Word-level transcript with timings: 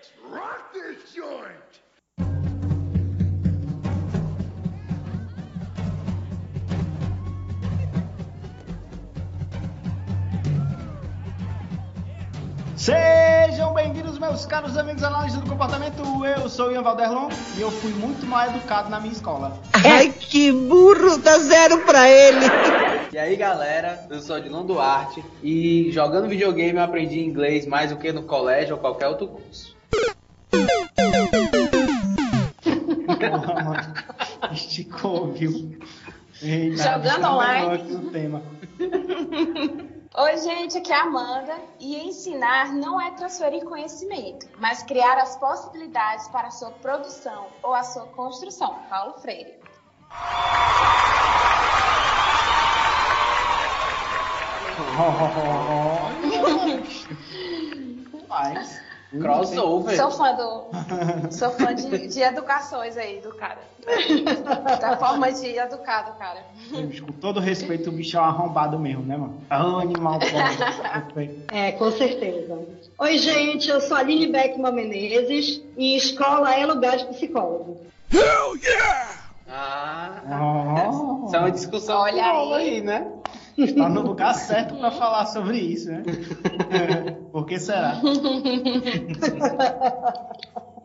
Let's 0.00 0.12
rock 0.32 0.72
this 0.72 1.14
joint! 1.14 1.60
Sejam 12.76 13.74
bem-vindos, 13.74 14.18
meus 14.18 14.46
caros 14.46 14.78
amigos 14.78 15.02
análise 15.02 15.38
do 15.38 15.46
comportamento. 15.46 16.00
Eu 16.24 16.48
sou 16.48 16.68
o 16.68 16.72
Ian 16.72 16.80
Valderlon 16.80 17.28
e 17.58 17.60
eu 17.60 17.70
fui 17.70 17.92
muito 17.92 18.24
mal 18.24 18.46
educado 18.46 18.88
na 18.88 18.98
minha 19.00 19.12
escola. 19.12 19.60
Ai, 19.84 20.08
que 20.08 20.50
burro, 20.50 21.18
dá 21.18 21.38
zero 21.40 21.84
pra 21.84 22.08
ele. 22.08 22.46
E 23.12 23.18
aí 23.18 23.36
galera, 23.36 24.06
eu 24.08 24.22
sou 24.22 24.36
Adilon 24.36 24.64
Duarte 24.64 25.22
e 25.42 25.92
jogando 25.92 26.26
videogame 26.26 26.78
eu 26.78 26.84
aprendi 26.84 27.20
inglês 27.20 27.66
mais 27.66 27.90
do 27.90 27.98
que 27.98 28.10
no 28.12 28.22
colégio 28.22 28.76
ou 28.76 28.80
qualquer 28.80 29.08
outro 29.08 29.28
curso. 29.28 29.78
Jogando 36.76 37.26
online. 37.26 38.10
tema. 38.10 38.42
Oi, 40.12 40.36
gente, 40.38 40.76
aqui 40.78 40.92
é 40.92 40.96
a 40.96 41.02
Amanda 41.02 41.56
e 41.78 41.96
ensinar 41.96 42.72
não 42.72 43.00
é 43.00 43.12
transferir 43.12 43.64
conhecimento, 43.64 44.48
mas 44.58 44.82
criar 44.82 45.16
as 45.18 45.36
possibilidades 45.36 46.26
para 46.28 46.48
a 46.48 46.50
sua 46.50 46.70
produção 46.72 47.46
ou 47.62 47.72
a 47.72 47.84
sua 47.84 48.06
construção. 48.06 48.80
Paulo 48.88 49.14
Freire. 49.20 49.54
Mas, 58.28 58.82
Crossover. 59.10 59.96
Sou 59.96 60.10
fã 60.10 60.34
do. 60.34 61.30
Sou 61.32 61.50
fã 61.50 61.74
de, 61.74 62.08
de 62.08 62.20
educações 62.20 62.96
aí 62.96 63.20
do 63.20 63.34
cara. 63.34 63.58
Da 64.80 64.96
forma 64.98 65.32
de 65.32 65.56
educar 65.56 66.02
do 66.02 66.12
cara. 66.18 66.44
com 66.70 67.12
todo 67.12 67.40
respeito, 67.40 67.88
o 67.88 67.92
bicho 67.92 68.16
é 68.16 68.20
um 68.20 68.24
arrombado 68.24 68.78
mesmo, 68.78 69.02
né, 69.02 69.16
mano? 69.16 69.40
É 69.48 69.56
um 69.58 69.78
animal 69.78 70.18
pobre. 70.18 71.44
É, 71.52 71.72
com 71.72 71.90
certeza. 71.90 72.58
Oi, 72.98 73.18
gente, 73.18 73.68
eu 73.68 73.80
sou 73.80 73.96
a 73.96 74.00
Aline 74.00 74.26
Beckman 74.28 74.72
Menezes 74.72 75.62
e 75.76 75.96
escola 75.96 76.54
é 76.54 76.64
lugar 76.66 76.96
de 76.96 77.06
psicólogo. 77.06 77.80
Ah, 79.48 80.22
Oh. 80.30 81.26
isso 81.26 81.36
é 81.36 81.38
uma 81.38 81.50
discussão 81.50 82.00
Olha 82.00 82.24
aí. 82.24 82.52
aí, 82.54 82.80
né? 82.80 83.06
Está 83.56 83.88
no 83.88 84.02
lugar 84.02 84.34
certo 84.34 84.74
para 84.76 84.90
falar 84.90 85.26
sobre 85.26 85.58
isso, 85.58 85.90
né? 85.90 86.02
Por 87.32 87.46
que 87.46 87.58
será? 87.58 88.00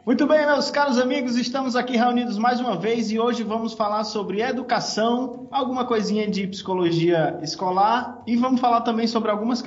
Muito 0.05 0.27
bem, 0.27 0.45
meus 0.45 0.69
caros 0.69 0.99
amigos, 0.99 1.35
estamos 1.35 1.75
aqui 1.75 1.97
reunidos 1.97 2.37
mais 2.37 2.59
uma 2.59 2.77
vez 2.77 3.09
e 3.09 3.17
hoje 3.17 3.41
vamos 3.41 3.73
falar 3.73 4.03
sobre 4.03 4.39
educação, 4.39 5.47
alguma 5.49 5.83
coisinha 5.83 6.29
de 6.29 6.45
psicologia 6.45 7.39
escolar 7.41 8.21
e 8.27 8.35
vamos 8.35 8.61
falar 8.61 8.81
também 8.81 9.07
sobre 9.07 9.31
algumas 9.31 9.63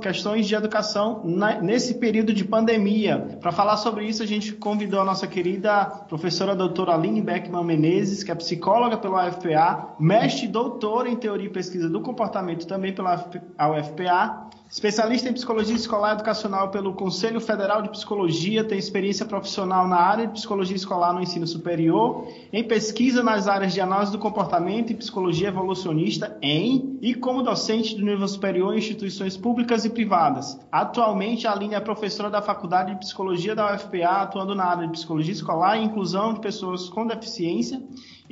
questões 0.00 0.48
de 0.48 0.54
educação 0.54 1.22
nesse 1.60 1.96
período 1.98 2.32
de 2.32 2.42
pandemia. 2.42 3.36
Para 3.38 3.52
falar 3.52 3.76
sobre 3.76 4.06
isso, 4.06 4.22
a 4.22 4.26
gente 4.26 4.54
convidou 4.54 4.98
a 4.98 5.04
nossa 5.04 5.26
querida 5.26 5.84
professora 6.08 6.56
doutora 6.56 6.94
Aline 6.94 7.20
Beckman 7.20 7.62
Menezes, 7.62 8.24
que 8.24 8.32
é 8.32 8.34
psicóloga 8.34 8.96
pela 8.96 9.28
UFPA, 9.28 9.94
mestre 10.00 10.46
e 10.46 10.48
doutora 10.48 11.10
em 11.10 11.16
teoria 11.16 11.48
e 11.48 11.52
pesquisa 11.52 11.90
do 11.90 12.00
comportamento 12.00 12.66
também 12.66 12.94
pela 12.94 13.14
UFPA, 13.14 14.48
Especialista 14.72 15.28
em 15.28 15.34
psicologia 15.34 15.76
escolar 15.76 16.14
educacional 16.14 16.70
pelo 16.70 16.94
Conselho 16.94 17.42
Federal 17.42 17.82
de 17.82 17.90
Psicologia, 17.90 18.64
tem 18.64 18.78
experiência 18.78 19.26
profissional 19.26 19.86
na 19.86 19.98
área 19.98 20.26
de 20.26 20.32
psicologia 20.32 20.74
escolar 20.74 21.12
no 21.12 21.20
ensino 21.20 21.46
superior, 21.46 22.26
em 22.50 22.64
pesquisa 22.64 23.22
nas 23.22 23.46
áreas 23.46 23.74
de 23.74 23.82
análise 23.82 24.10
do 24.10 24.18
comportamento 24.18 24.90
e 24.90 24.94
psicologia 24.94 25.48
evolucionista 25.48 26.38
em 26.40 26.98
e 27.02 27.14
como 27.14 27.42
docente 27.42 27.94
do 27.94 28.02
nível 28.02 28.26
superior 28.26 28.72
em 28.72 28.78
instituições 28.78 29.36
públicas 29.36 29.84
e 29.84 29.90
privadas. 29.90 30.58
Atualmente, 30.72 31.46
a 31.46 31.52
Aline 31.52 31.74
é 31.74 31.80
professora 31.80 32.30
da 32.30 32.40
Faculdade 32.40 32.94
de 32.94 33.00
Psicologia 33.00 33.54
da 33.54 33.74
UFPA, 33.74 34.22
atuando 34.22 34.54
na 34.54 34.64
área 34.64 34.86
de 34.86 34.92
psicologia 34.92 35.34
escolar 35.34 35.76
e 35.76 35.84
inclusão 35.84 36.32
de 36.32 36.40
pessoas 36.40 36.88
com 36.88 37.06
deficiência 37.06 37.78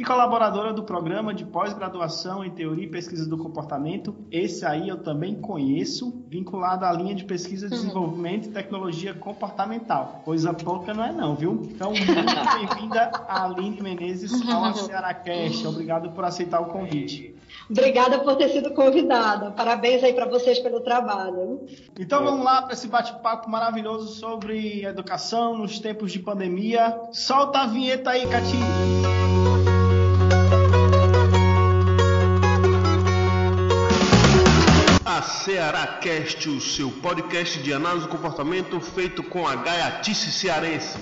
e 0.01 0.05
colaboradora 0.05 0.73
do 0.73 0.83
programa 0.83 1.35
de 1.35 1.45
pós-graduação 1.45 2.43
em 2.43 2.49
teoria 2.49 2.87
e 2.87 2.91
pesquisa 2.91 3.29
do 3.29 3.37
comportamento. 3.37 4.17
Esse 4.33 4.65
aí 4.65 4.89
eu 4.89 4.97
também 4.97 5.35
conheço, 5.35 6.25
vinculado 6.27 6.87
à 6.87 6.93
linha 6.93 7.15
de 7.15 7.23
pesquisa, 7.25 7.69
desenvolvimento 7.69 8.49
e 8.49 8.51
tecnologia 8.51 9.13
comportamental. 9.13 10.23
Coisa 10.25 10.55
pouca 10.55 10.95
não 10.95 11.05
é 11.05 11.13
não, 11.13 11.37
viu? 11.37 11.61
Então, 11.71 11.91
muito 11.91 12.07
bem-vinda 12.67 13.11
a 13.29 13.45
Aline 13.45 13.83
Menezes 13.83 14.33
ao 14.49 14.75
Cearacast. 14.75 15.67
Obrigado 15.67 16.11
por 16.13 16.25
aceitar 16.25 16.61
o 16.61 16.67
convite. 16.67 17.37
Obrigada 17.69 18.21
por 18.21 18.37
ter 18.37 18.49
sido 18.49 18.71
convidada. 18.71 19.51
Parabéns 19.51 20.03
aí 20.03 20.15
para 20.15 20.25
vocês 20.25 20.59
pelo 20.61 20.81
trabalho. 20.81 21.67
Então 21.99 22.25
vamos 22.25 22.43
lá 22.43 22.63
para 22.63 22.73
esse 22.73 22.89
bate-papo 22.89 23.51
maravilhoso 23.51 24.15
sobre 24.15 24.83
educação 24.83 25.59
nos 25.59 25.79
tempos 25.79 26.11
de 26.11 26.21
pandemia. 26.21 26.99
Solta 27.13 27.59
a 27.59 27.67
vinheta 27.67 28.11
aí, 28.11 28.27
Catinho. 28.27 29.30
A 35.21 35.23
Ceará 35.23 35.87
Cast, 36.01 36.49
o 36.49 36.59
seu 36.63 36.91
podcast 36.91 37.59
de 37.63 37.75
análise 37.75 38.07
do 38.07 38.11
comportamento 38.11 38.81
feito 38.81 39.23
com 39.23 39.47
a 39.47 39.55
gaiatice 39.55 40.33
cearense. 40.33 40.97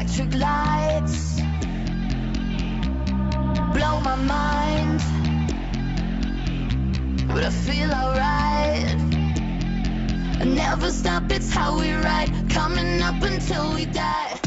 Electric 0.00 0.34
lights 0.40 1.36
blow 3.74 4.00
my 4.00 4.16
mind, 4.16 4.98
but 7.28 7.44
I 7.44 7.50
feel 7.50 7.92
alright. 7.92 8.96
I 10.40 10.44
never 10.46 10.90
stop, 10.90 11.30
it's 11.30 11.52
how 11.52 11.78
we 11.78 11.92
ride, 11.92 12.30
coming 12.48 13.02
up 13.02 13.22
until 13.22 13.74
we 13.74 13.84
die. 13.84 14.40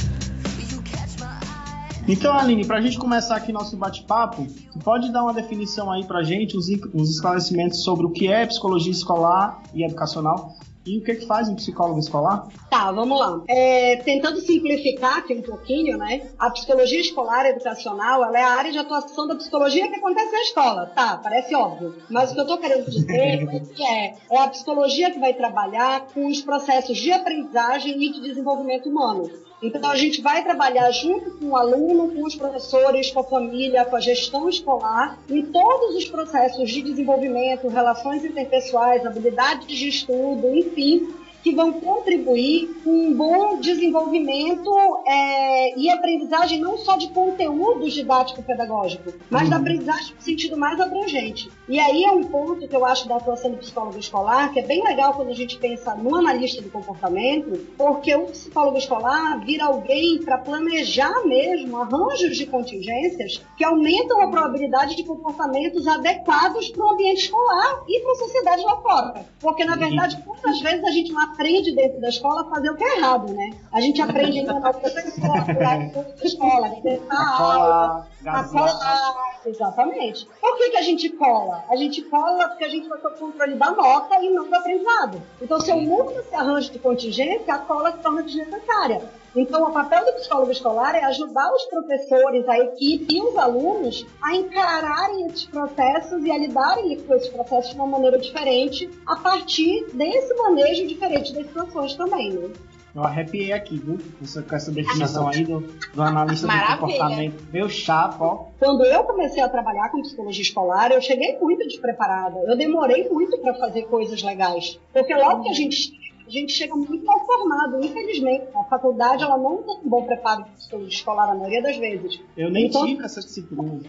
Então, 2.08 2.36
Aline, 2.36 2.66
para 2.66 2.80
a 2.80 2.82
gente 2.82 2.98
começar 2.98 3.36
aqui 3.36 3.52
nosso 3.52 3.78
bate-papo, 3.78 4.48
pode 4.84 5.14
dar 5.14 5.22
uma 5.22 5.36
definição 5.36 5.92
aí 5.92 6.04
para 6.04 6.20
a 6.20 6.24
gente, 6.24 6.58
os 6.58 7.10
esclarecimentos 7.12 7.84
sobre 7.84 8.08
o 8.08 8.10
que 8.10 8.28
é 8.28 8.44
psicologia 8.48 8.92
escolar 8.92 9.62
e 9.72 9.84
educacional 9.84 10.56
e 10.86 10.98
o 10.98 11.04
que, 11.04 11.16
que 11.16 11.26
faz 11.26 11.48
um 11.48 11.56
psicólogo 11.56 12.00
escolar? 12.00 12.48
Tá, 12.70 12.92
vamos 12.92 13.18
lá. 13.18 13.42
É, 13.48 13.98
tentando 13.98 14.40
simplificar 14.40 15.20
aqui 15.20 15.34
um 15.34 15.42
pouquinho, 15.42 15.98
né? 15.98 16.30
A 16.38 16.50
psicologia 16.50 17.00
escolar 17.00 17.46
educacional, 17.46 18.24
ela 18.24 18.38
é 18.38 18.44
a 18.44 18.52
área 18.52 18.72
de 18.72 18.78
atuação 18.78 19.28
da 19.28 19.36
psicologia 19.36 19.88
que 19.88 19.96
acontece 19.96 20.32
na 20.32 20.42
escola. 20.42 20.86
Tá, 20.88 21.18
parece 21.18 21.56
óbvio. 21.56 21.96
Mas 22.10 22.32
o 22.32 22.36
que 22.36 22.42
eu 22.42 22.48
tô 22.48 22.58
querendo 22.58 22.90
dizer 22.90 23.16
é 23.16 23.60
que 23.60 23.84
é, 23.84 24.16
é 24.30 24.38
a 24.40 24.48
psicologia 24.48 25.12
que 25.12 25.20
vai 25.20 25.34
trabalhar 25.34 26.08
com 26.14 26.28
os 26.28 26.42
processos 26.42 26.98
de 26.98 27.12
aprendizagem 27.12 28.04
e 28.04 28.12
de 28.12 28.22
desenvolvimento 28.22 28.90
humano. 28.90 29.30
Então 29.64 29.90
a 29.90 29.96
gente 29.96 30.22
vai 30.22 30.44
trabalhar 30.44 30.92
junto 30.92 31.32
com 31.32 31.46
o 31.52 31.56
aluno, 31.56 32.14
com 32.14 32.26
os 32.26 32.36
professores, 32.36 33.10
com 33.12 33.22
a 33.22 33.24
família, 33.24 33.86
com 33.86 33.96
a 33.96 34.00
gestão 34.02 34.50
escolar, 34.50 35.18
em 35.30 35.42
todos 35.46 35.96
os 35.96 36.06
processos 36.06 36.70
de 36.70 36.82
desenvolvimento, 36.82 37.70
relações 37.70 38.26
interpessoais, 38.26 39.06
habilidades 39.06 39.68
de 39.78 39.88
estudo, 39.88 40.54
enfim, 40.54 41.08
que 41.44 41.54
vão 41.54 41.74
contribuir 41.74 42.74
com 42.84 42.90
um 42.90 43.14
bom 43.14 43.60
desenvolvimento 43.60 44.72
é, 45.06 45.78
e 45.78 45.90
aprendizagem 45.90 46.60
não 46.60 46.78
só 46.78 46.96
de 46.96 47.10
conteúdo 47.10 47.88
didático-pedagógico, 47.90 49.14
mas 49.30 49.50
da 49.50 49.58
aprendizagem 49.58 50.16
no 50.16 50.22
sentido 50.22 50.58
mais 50.58 50.80
abrangente. 50.80 51.52
E 51.68 51.80
aí 51.80 52.06
é 52.06 52.12
um 52.12 52.24
ponto 52.24 52.66
que 52.68 52.76
eu 52.76 52.86
acho 52.86 53.08
da 53.08 53.18
atuação 53.18 53.52
do 53.52 53.58
psicólogo 53.58 54.00
escolar, 54.00 54.54
que 54.54 54.60
é 54.60 54.64
bem 54.64 54.82
legal 54.84 55.14
quando 55.14 55.30
a 55.30 55.34
gente 55.34 55.58
pensa 55.58 55.94
no 55.96 56.16
analista 56.16 56.62
do 56.62 56.70
comportamento, 56.70 57.60
porque 57.78 58.16
o 58.16 58.28
psicólogo 58.28 58.78
escolar 58.78 59.44
vira 59.46 59.66
alguém 59.66 60.20
para 60.24 60.38
planejar 60.38 61.26
mesmo 61.26 61.78
arranjos 61.78 62.38
de 62.38 62.46
contingências 62.46 63.42
que 63.58 63.66
aumentam 63.66 64.22
a 64.22 64.30
probabilidade 64.30 64.96
de 64.96 65.04
comportamentos 65.04 65.86
adequados 65.88 66.70
para 66.70 66.86
o 66.86 66.92
ambiente 66.92 67.24
escolar 67.24 67.84
e 67.88 68.00
para 68.00 68.12
a 68.12 68.16
sociedade 68.16 68.62
lá 68.64 68.78
fora. 68.78 69.26
Porque, 69.42 69.66
na 69.66 69.76
verdade, 69.76 70.18
quantas 70.26 70.62
vezes 70.62 70.84
a 70.86 70.92
gente 70.92 71.12
não 71.12 71.33
aprende 71.34 71.76
dentro 71.76 72.00
da 72.00 72.10
escola 72.10 72.42
a 72.42 72.46
fazer 72.46 72.70
o 72.70 72.76
que 72.76 72.84
é 72.84 72.98
errado, 72.98 73.34
né? 73.34 73.52
A 73.72 73.82
gente 73.82 74.02
aprende 74.02 74.40
a 74.40 74.42
enganar 74.44 74.70
o 74.70 74.80
professor, 74.80 75.38
a 75.38 75.54
da 75.54 76.26
escola, 76.26 76.68
a 77.10 77.38
cola, 77.38 78.08
a 78.26 78.44
colar. 78.44 79.34
Exatamente. 79.46 80.28
Por 80.40 80.58
que, 80.58 80.70
que 80.70 80.78
a 80.78 80.82
gente 80.82 81.10
cola? 81.10 81.66
A 81.70 81.76
gente 81.76 82.02
cola 82.04 82.48
porque 82.48 82.64
a 82.64 82.70
gente 82.70 82.88
vai 82.88 83.00
ter 83.00 83.08
o 83.08 83.12
controle 83.12 83.56
da 83.56 83.72
nota 83.72 84.16
e 84.22 84.30
não 84.30 84.48
do 84.48 84.56
aprendizado. 84.56 85.22
Então, 85.42 85.60
se 85.60 85.72
eu 85.72 85.78
mudo 85.78 86.12
esse 86.12 86.34
arranjo 86.34 86.72
de 86.72 86.80
contingência, 86.80 87.54
a 87.54 87.60
cola 87.60 87.92
se 87.92 87.98
torna 87.98 88.24
desnecessária. 88.24 89.02
Então, 89.36 89.64
o 89.64 89.72
papel 89.72 90.06
do 90.06 90.14
psicólogo 90.14 90.52
escolar 90.52 90.96
é 90.96 91.04
ajudar 91.06 91.52
os 91.54 91.64
professores, 91.66 92.48
a 92.48 92.60
equipe 92.60 93.16
e 93.16 93.22
os 93.22 93.36
alunos 93.36 94.06
a 94.22 94.36
encararem 94.36 95.26
esses 95.26 95.46
processos 95.46 96.24
e 96.24 96.32
a 96.32 96.38
lidarem 96.38 97.00
com 97.02 97.16
esses 97.16 97.30
processos 97.30 97.72
de 97.72 97.76
uma 97.76 97.88
maneira 97.88 98.20
diferente 98.20 98.90
a 99.08 99.16
partir 99.16 99.88
desse 99.94 100.34
manejo 100.36 100.88
diferente 100.88 101.34
das 101.34 101.48
situações 101.48 101.96
também, 101.96 102.32
né? 102.32 102.50
Eu 102.96 103.04
arrepiei 103.04 103.52
aqui, 103.52 103.78
viu? 103.78 103.98
Com 103.98 104.56
essa, 104.56 104.72
definição 104.72 105.28
aí 105.28 105.44
do, 105.44 105.62
do 105.62 106.02
analista 106.02 106.46
do 106.46 106.54
Maravilha. 106.54 106.78
comportamento. 106.78 107.44
Meu 107.52 107.68
chapa, 107.68 108.24
ó. 108.24 108.46
Quando 108.60 108.86
eu 108.86 109.04
comecei 109.04 109.42
a 109.42 109.50
trabalhar 109.50 109.90
com 109.90 110.04
psicologia 110.04 110.44
escolar, 110.44 110.92
eu 110.92 111.02
cheguei 111.02 111.36
muito 111.40 111.68
despreparada. 111.68 112.38
Eu 112.46 112.56
demorei 112.56 113.10
muito 113.10 113.36
para 113.40 113.56
fazer 113.56 113.84
coisas 113.88 114.22
legais. 114.22 114.80
Porque 114.94 115.12
logo 115.16 115.42
que 115.42 115.50
a 115.50 115.54
gente 115.54 116.13
a 116.26 116.30
gente 116.30 116.54
chega 116.54 116.76
muito 116.76 117.06
mal 117.06 117.26
formado, 117.26 117.84
infelizmente. 117.84 118.48
A 118.56 118.64
faculdade 118.66 119.24
ela 119.24 119.38
não 119.38 119.58
tem 119.64 119.76
um 119.84 119.90
bom 119.90 120.04
preparo 120.06 120.46
escolar 120.88 121.30
a 121.32 121.36
maioria 121.36 121.62
das 121.62 121.78
vezes. 121.78 122.22
Eu 122.38 122.50
nem 122.50 122.68
Então- 122.68 122.86
tive 122.86 123.04
essa 123.04 123.20
disciplina. 123.20 123.80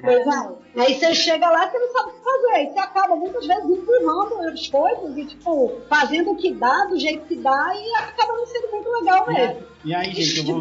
Pois 0.00 0.26
é. 0.26 0.80
Aí 0.80 0.94
você 0.94 1.12
chega 1.14 1.50
lá, 1.50 1.68
você 1.68 1.78
não 1.78 1.92
sabe 1.92 2.10
o 2.10 2.12
que 2.14 2.22
fazer. 2.24 2.50
Aí 2.52 2.66
você 2.70 2.78
acaba 2.78 3.16
muitas 3.16 3.46
vezes 3.46 3.64
empurrando 3.64 4.40
as 4.48 4.68
coisas 4.68 5.16
e, 5.16 5.24
tipo, 5.24 5.72
fazendo 5.88 6.30
o 6.30 6.36
que 6.36 6.52
dá, 6.54 6.84
do 6.84 6.98
jeito 6.98 7.26
que 7.26 7.34
dá, 7.36 7.72
e 7.74 7.94
acaba 7.96 8.32
não 8.34 8.46
sendo 8.46 8.70
muito 8.70 8.88
legal 8.90 9.26
mesmo. 9.26 9.66
E 9.84 9.94
aí, 9.94 10.12
gente, 10.12 10.38
eu 10.38 10.44
vou 10.44 10.60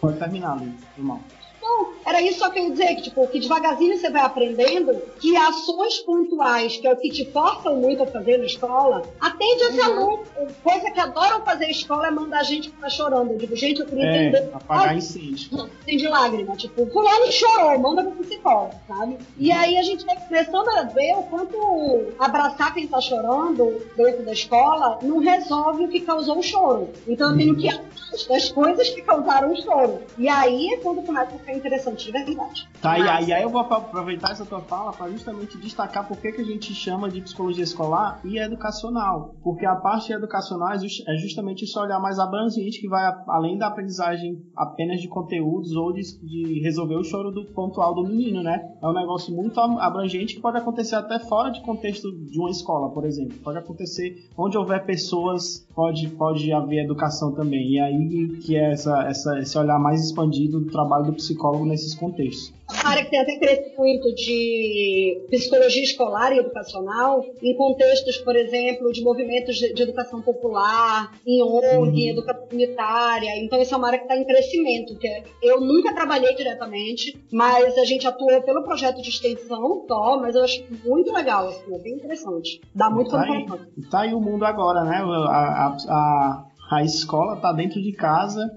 Pode 0.00 0.18
terminar, 0.18 0.60
Luiz, 0.60 0.74
irmão. 0.96 1.20
Então, 1.64 1.88
era 2.04 2.20
isso 2.20 2.40
só 2.40 2.50
que 2.50 2.58
eu 2.58 2.64
ia 2.64 2.70
dizer, 2.72 2.94
que, 2.96 3.02
tipo, 3.04 3.26
que 3.28 3.40
devagarzinho 3.40 3.96
você 3.96 4.10
vai 4.10 4.20
aprendendo 4.20 5.00
que 5.18 5.34
ações 5.34 5.98
pontuais, 6.00 6.76
que 6.76 6.86
é 6.86 6.92
o 6.92 6.96
que 6.96 7.08
te 7.08 7.24
forçam 7.32 7.76
muito 7.76 8.02
a 8.02 8.06
fazer 8.06 8.36
na 8.36 8.44
escola, 8.44 9.02
atende 9.18 9.62
esse 9.64 9.80
aluno. 9.80 10.22
Coisa 10.62 10.90
que 10.90 11.00
adoram 11.00 11.42
fazer 11.42 11.70
escola 11.70 12.08
é 12.08 12.10
mandar 12.10 12.40
a 12.40 12.42
gente 12.42 12.68
ficar 12.68 12.90
chorando. 12.90 13.32
Eu 13.32 13.38
digo, 13.38 13.56
gente, 13.56 13.80
eu 13.80 13.86
queria 13.86 14.04
É, 14.04 14.28
entender. 14.28 14.50
apagar 14.52 14.94
incêndio. 14.96 15.70
tem 15.86 15.96
de 15.96 16.06
lágrima, 16.06 16.54
tipo, 16.54 16.84
fulano 16.90 17.32
chorou, 17.32 17.78
manda 17.78 18.02
pro 18.04 18.22
psicólogo, 18.24 18.74
sabe? 18.86 19.16
E 19.38 19.50
aí 19.50 19.78
a 19.78 19.82
gente 19.82 20.04
vai 20.04 20.16
começando 20.16 20.68
a 20.68 20.82
ver 20.82 21.14
o 21.16 21.22
quanto 21.24 22.12
abraçar 22.18 22.74
quem 22.74 22.86
tá 22.86 23.00
chorando 23.00 23.80
dentro 23.96 24.22
da 24.22 24.32
escola 24.32 24.98
não 25.02 25.18
resolve 25.18 25.84
o 25.86 25.88
que 25.88 26.00
causou 26.00 26.38
o 26.38 26.42
choro. 26.42 26.90
Então 27.08 27.30
eu 27.30 27.36
tenho 27.38 27.56
que 27.56 27.66
ir 27.66 27.70
atrás 27.70 28.26
das 28.28 28.48
coisas 28.50 28.90
que 28.90 29.00
causaram 29.00 29.50
o 29.52 29.56
choro. 29.62 30.00
E 30.18 30.28
aí 30.28 30.74
é 30.74 30.76
quando 30.78 31.02
começa 31.02 31.34
a 31.34 31.38
ficar 31.38 31.53
interessante 31.56 32.06
de 32.06 32.12
verdade. 32.12 32.68
Tá, 32.80 32.98
e 32.98 33.08
aí, 33.08 33.32
aí 33.32 33.42
eu 33.42 33.50
vou 33.50 33.60
apro- 33.60 33.76
aproveitar 33.76 34.32
essa 34.32 34.44
tua 34.44 34.60
fala 34.60 34.92
para 34.92 35.10
justamente 35.10 35.56
destacar 35.58 36.06
por 36.06 36.16
que, 36.18 36.32
que 36.32 36.40
a 36.40 36.44
gente 36.44 36.74
chama 36.74 37.08
de 37.08 37.20
psicologia 37.20 37.64
escolar 37.64 38.20
e 38.24 38.38
educacional. 38.38 39.34
Porque 39.42 39.64
a 39.66 39.76
parte 39.76 40.12
educacional 40.12 40.72
é 40.72 40.74
é 40.76 41.16
justamente 41.16 41.64
esse 41.64 41.78
olhar 41.78 41.98
mais 42.00 42.18
abrangente 42.18 42.80
que 42.80 42.88
vai 42.88 43.04
além 43.28 43.56
da 43.56 43.68
aprendizagem 43.68 44.42
apenas 44.56 45.00
de 45.00 45.08
conteúdos 45.08 45.72
ou 45.76 45.92
de, 45.92 46.02
de 46.22 46.60
resolver 46.62 46.96
o 46.96 47.04
choro 47.04 47.30
do 47.30 47.44
pontual 47.52 47.94
do 47.94 48.02
menino, 48.04 48.42
né? 48.42 48.60
É 48.82 48.86
um 48.86 48.92
negócio 48.92 49.34
muito 49.34 49.58
ab- 49.60 49.78
abrangente 49.80 50.34
que 50.34 50.40
pode 50.40 50.58
acontecer 50.58 50.96
até 50.96 51.18
fora 51.20 51.50
de 51.50 51.62
contexto 51.62 52.10
de 52.12 52.38
uma 52.38 52.50
escola, 52.50 52.90
por 52.90 53.04
exemplo. 53.04 53.38
Pode 53.42 53.58
acontecer 53.58 54.28
onde 54.36 54.58
houver 54.58 54.84
pessoas, 54.84 55.66
pode, 55.74 56.08
pode 56.10 56.52
haver 56.52 56.84
educação 56.84 57.32
também. 57.32 57.72
E 57.74 57.80
aí 57.80 58.28
que 58.42 58.56
é 58.56 58.72
essa, 58.72 59.02
essa, 59.04 59.38
esse 59.38 59.56
olhar 59.56 59.78
mais 59.78 60.04
expandido 60.04 60.60
do 60.60 60.70
trabalho 60.70 61.06
do 61.06 61.12
psicólogo 61.14 61.43
nesses 61.64 61.94
contextos. 61.94 62.52
Uma 62.70 62.90
área 62.90 63.04
que 63.04 63.10
tem 63.10 63.20
até 63.20 63.38
crescido 63.38 63.76
muito 63.76 64.14
de 64.14 65.26
psicologia 65.30 65.82
escolar 65.82 66.32
e 66.32 66.38
educacional, 66.38 67.22
em 67.42 67.54
contextos, 67.56 68.16
por 68.18 68.34
exemplo, 68.34 68.90
de 68.90 69.02
movimentos 69.02 69.56
de, 69.56 69.82
educação 69.82 70.22
popular, 70.22 71.12
em 71.26 71.42
ONG, 71.42 72.06
em 72.06 72.10
educação 72.10 72.46
comunitária. 72.46 73.36
Então, 73.44 73.60
essa 73.60 73.74
é 73.74 73.78
uma 73.78 73.88
área 73.88 73.98
que 73.98 74.04
está 74.06 74.16
em 74.16 74.24
crescimento. 74.24 74.96
Que 74.98 75.06
é- 75.06 75.24
eu 75.42 75.60
nunca 75.60 75.94
trabalhei 75.94 76.34
diretamente, 76.34 77.16
mas 77.30 77.76
a 77.76 77.84
gente 77.84 78.06
atuou 78.06 78.42
pelo 78.42 78.62
projeto 78.62 79.02
de 79.02 79.10
extensão 79.10 79.84
só, 79.86 80.18
mas 80.18 80.34
eu 80.34 80.42
acho 80.44 80.64
muito 80.84 81.12
legal, 81.12 81.48
assim, 81.48 81.74
é 81.74 81.78
bem 81.78 81.94
interessante. 81.94 82.60
Dá 82.74 82.88
muito 82.88 83.10
tá 83.10 83.18
pano 83.18 83.32
aí, 83.34 83.84
tá 83.90 84.00
aí 84.00 84.14
o 84.14 84.20
mundo 84.20 84.44
agora, 84.44 84.84
né? 84.84 84.96
A, 84.96 85.66
a, 85.66 85.76
a, 85.88 86.44
a 86.76 86.82
escola 86.84 87.36
tá 87.36 87.52
dentro 87.52 87.80
de 87.82 87.92
casa, 87.92 88.50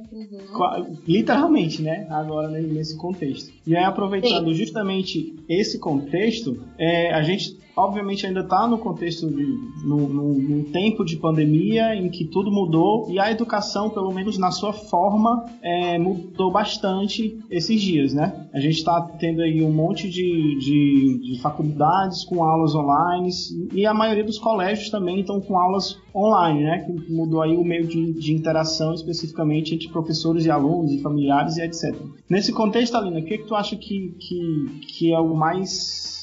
qua- 0.54 0.86
literalmente, 1.08 1.82
né? 1.82 2.08
Agora 2.10 2.48
ne- 2.50 2.62
nesse 2.62 2.96
contexto. 2.98 3.52
E 3.66 3.76
aí, 3.76 3.84
aproveitando 3.84 4.54
justamente 4.54 5.36
esse 5.48 5.80
contexto, 5.80 6.58
é, 6.78 7.12
a 7.14 7.22
gente 7.22 7.58
obviamente 7.78 8.26
ainda 8.26 8.40
está 8.40 8.68
no 8.68 8.80
contexto 8.80 9.30
de 9.30 9.46
no, 9.86 10.64
tempo 10.72 11.06
de 11.06 11.16
pandemia 11.16 11.96
em 11.96 12.10
que 12.10 12.26
tudo 12.26 12.52
mudou 12.52 13.08
e 13.10 13.20
a 13.20 13.32
educação, 13.32 13.90
pelo 13.90 14.12
menos 14.12 14.38
na 14.38 14.50
sua 14.50 14.74
forma, 14.74 15.46
é, 15.62 16.00
mudou 16.00 16.52
bastante 16.52 17.40
esses 17.50 17.80
dias, 17.80 18.14
né? 18.14 18.48
A 18.52 18.60
gente 18.60 18.78
está 18.78 19.00
tendo 19.20 19.42
aí 19.42 19.64
um 19.64 19.72
monte 19.72 20.10
de, 20.10 20.58
de, 20.60 21.20
de 21.20 21.40
faculdades 21.40 22.26
com 22.26 22.44
aulas 22.44 22.74
online 22.74 23.30
e 23.72 23.86
a 23.86 23.94
maioria 23.94 24.24
dos 24.24 24.40
colégios 24.40 24.90
também 24.90 25.20
estão 25.20 25.40
com 25.40 25.58
aulas 25.58 26.00
online, 26.14 26.64
né? 26.64 26.80
Que 26.80 27.12
mudou 27.12 27.42
aí 27.42 27.56
o 27.56 27.64
meio 27.64 27.86
de, 27.86 28.14
de 28.14 28.34
interação 28.34 28.94
especificamente 28.94 29.76
entre 29.76 29.88
professores 29.90 30.46
e 30.46 30.50
alunos 30.50 30.92
e 30.92 31.00
familiares 31.00 31.58
e 31.58 31.62
etc. 31.62 31.96
Nesse 32.28 32.52
contexto, 32.52 32.96
Alina, 32.96 33.20
o 33.20 33.24
que, 33.24 33.38
que 33.38 33.46
tu 33.46 33.56
acha 33.56 33.76
que, 33.76 34.16
que, 34.20 34.82
que 34.88 35.14
é 35.14 35.20
o 35.20 35.36
mais 35.36 36.17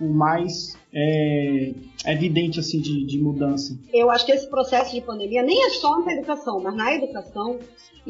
o 0.00 0.08
mais 0.12 0.76
é, 0.92 1.72
evidente 2.06 2.58
assim 2.60 2.80
de, 2.80 3.04
de 3.04 3.18
mudança? 3.18 3.78
Eu 3.92 4.10
acho 4.10 4.26
que 4.26 4.32
esse 4.32 4.48
processo 4.48 4.94
de 4.94 5.00
pandemia 5.00 5.42
nem 5.42 5.66
é 5.66 5.70
só 5.70 6.00
na 6.00 6.12
educação, 6.14 6.60
mas 6.60 6.74
na 6.74 6.94
educação 6.94 7.58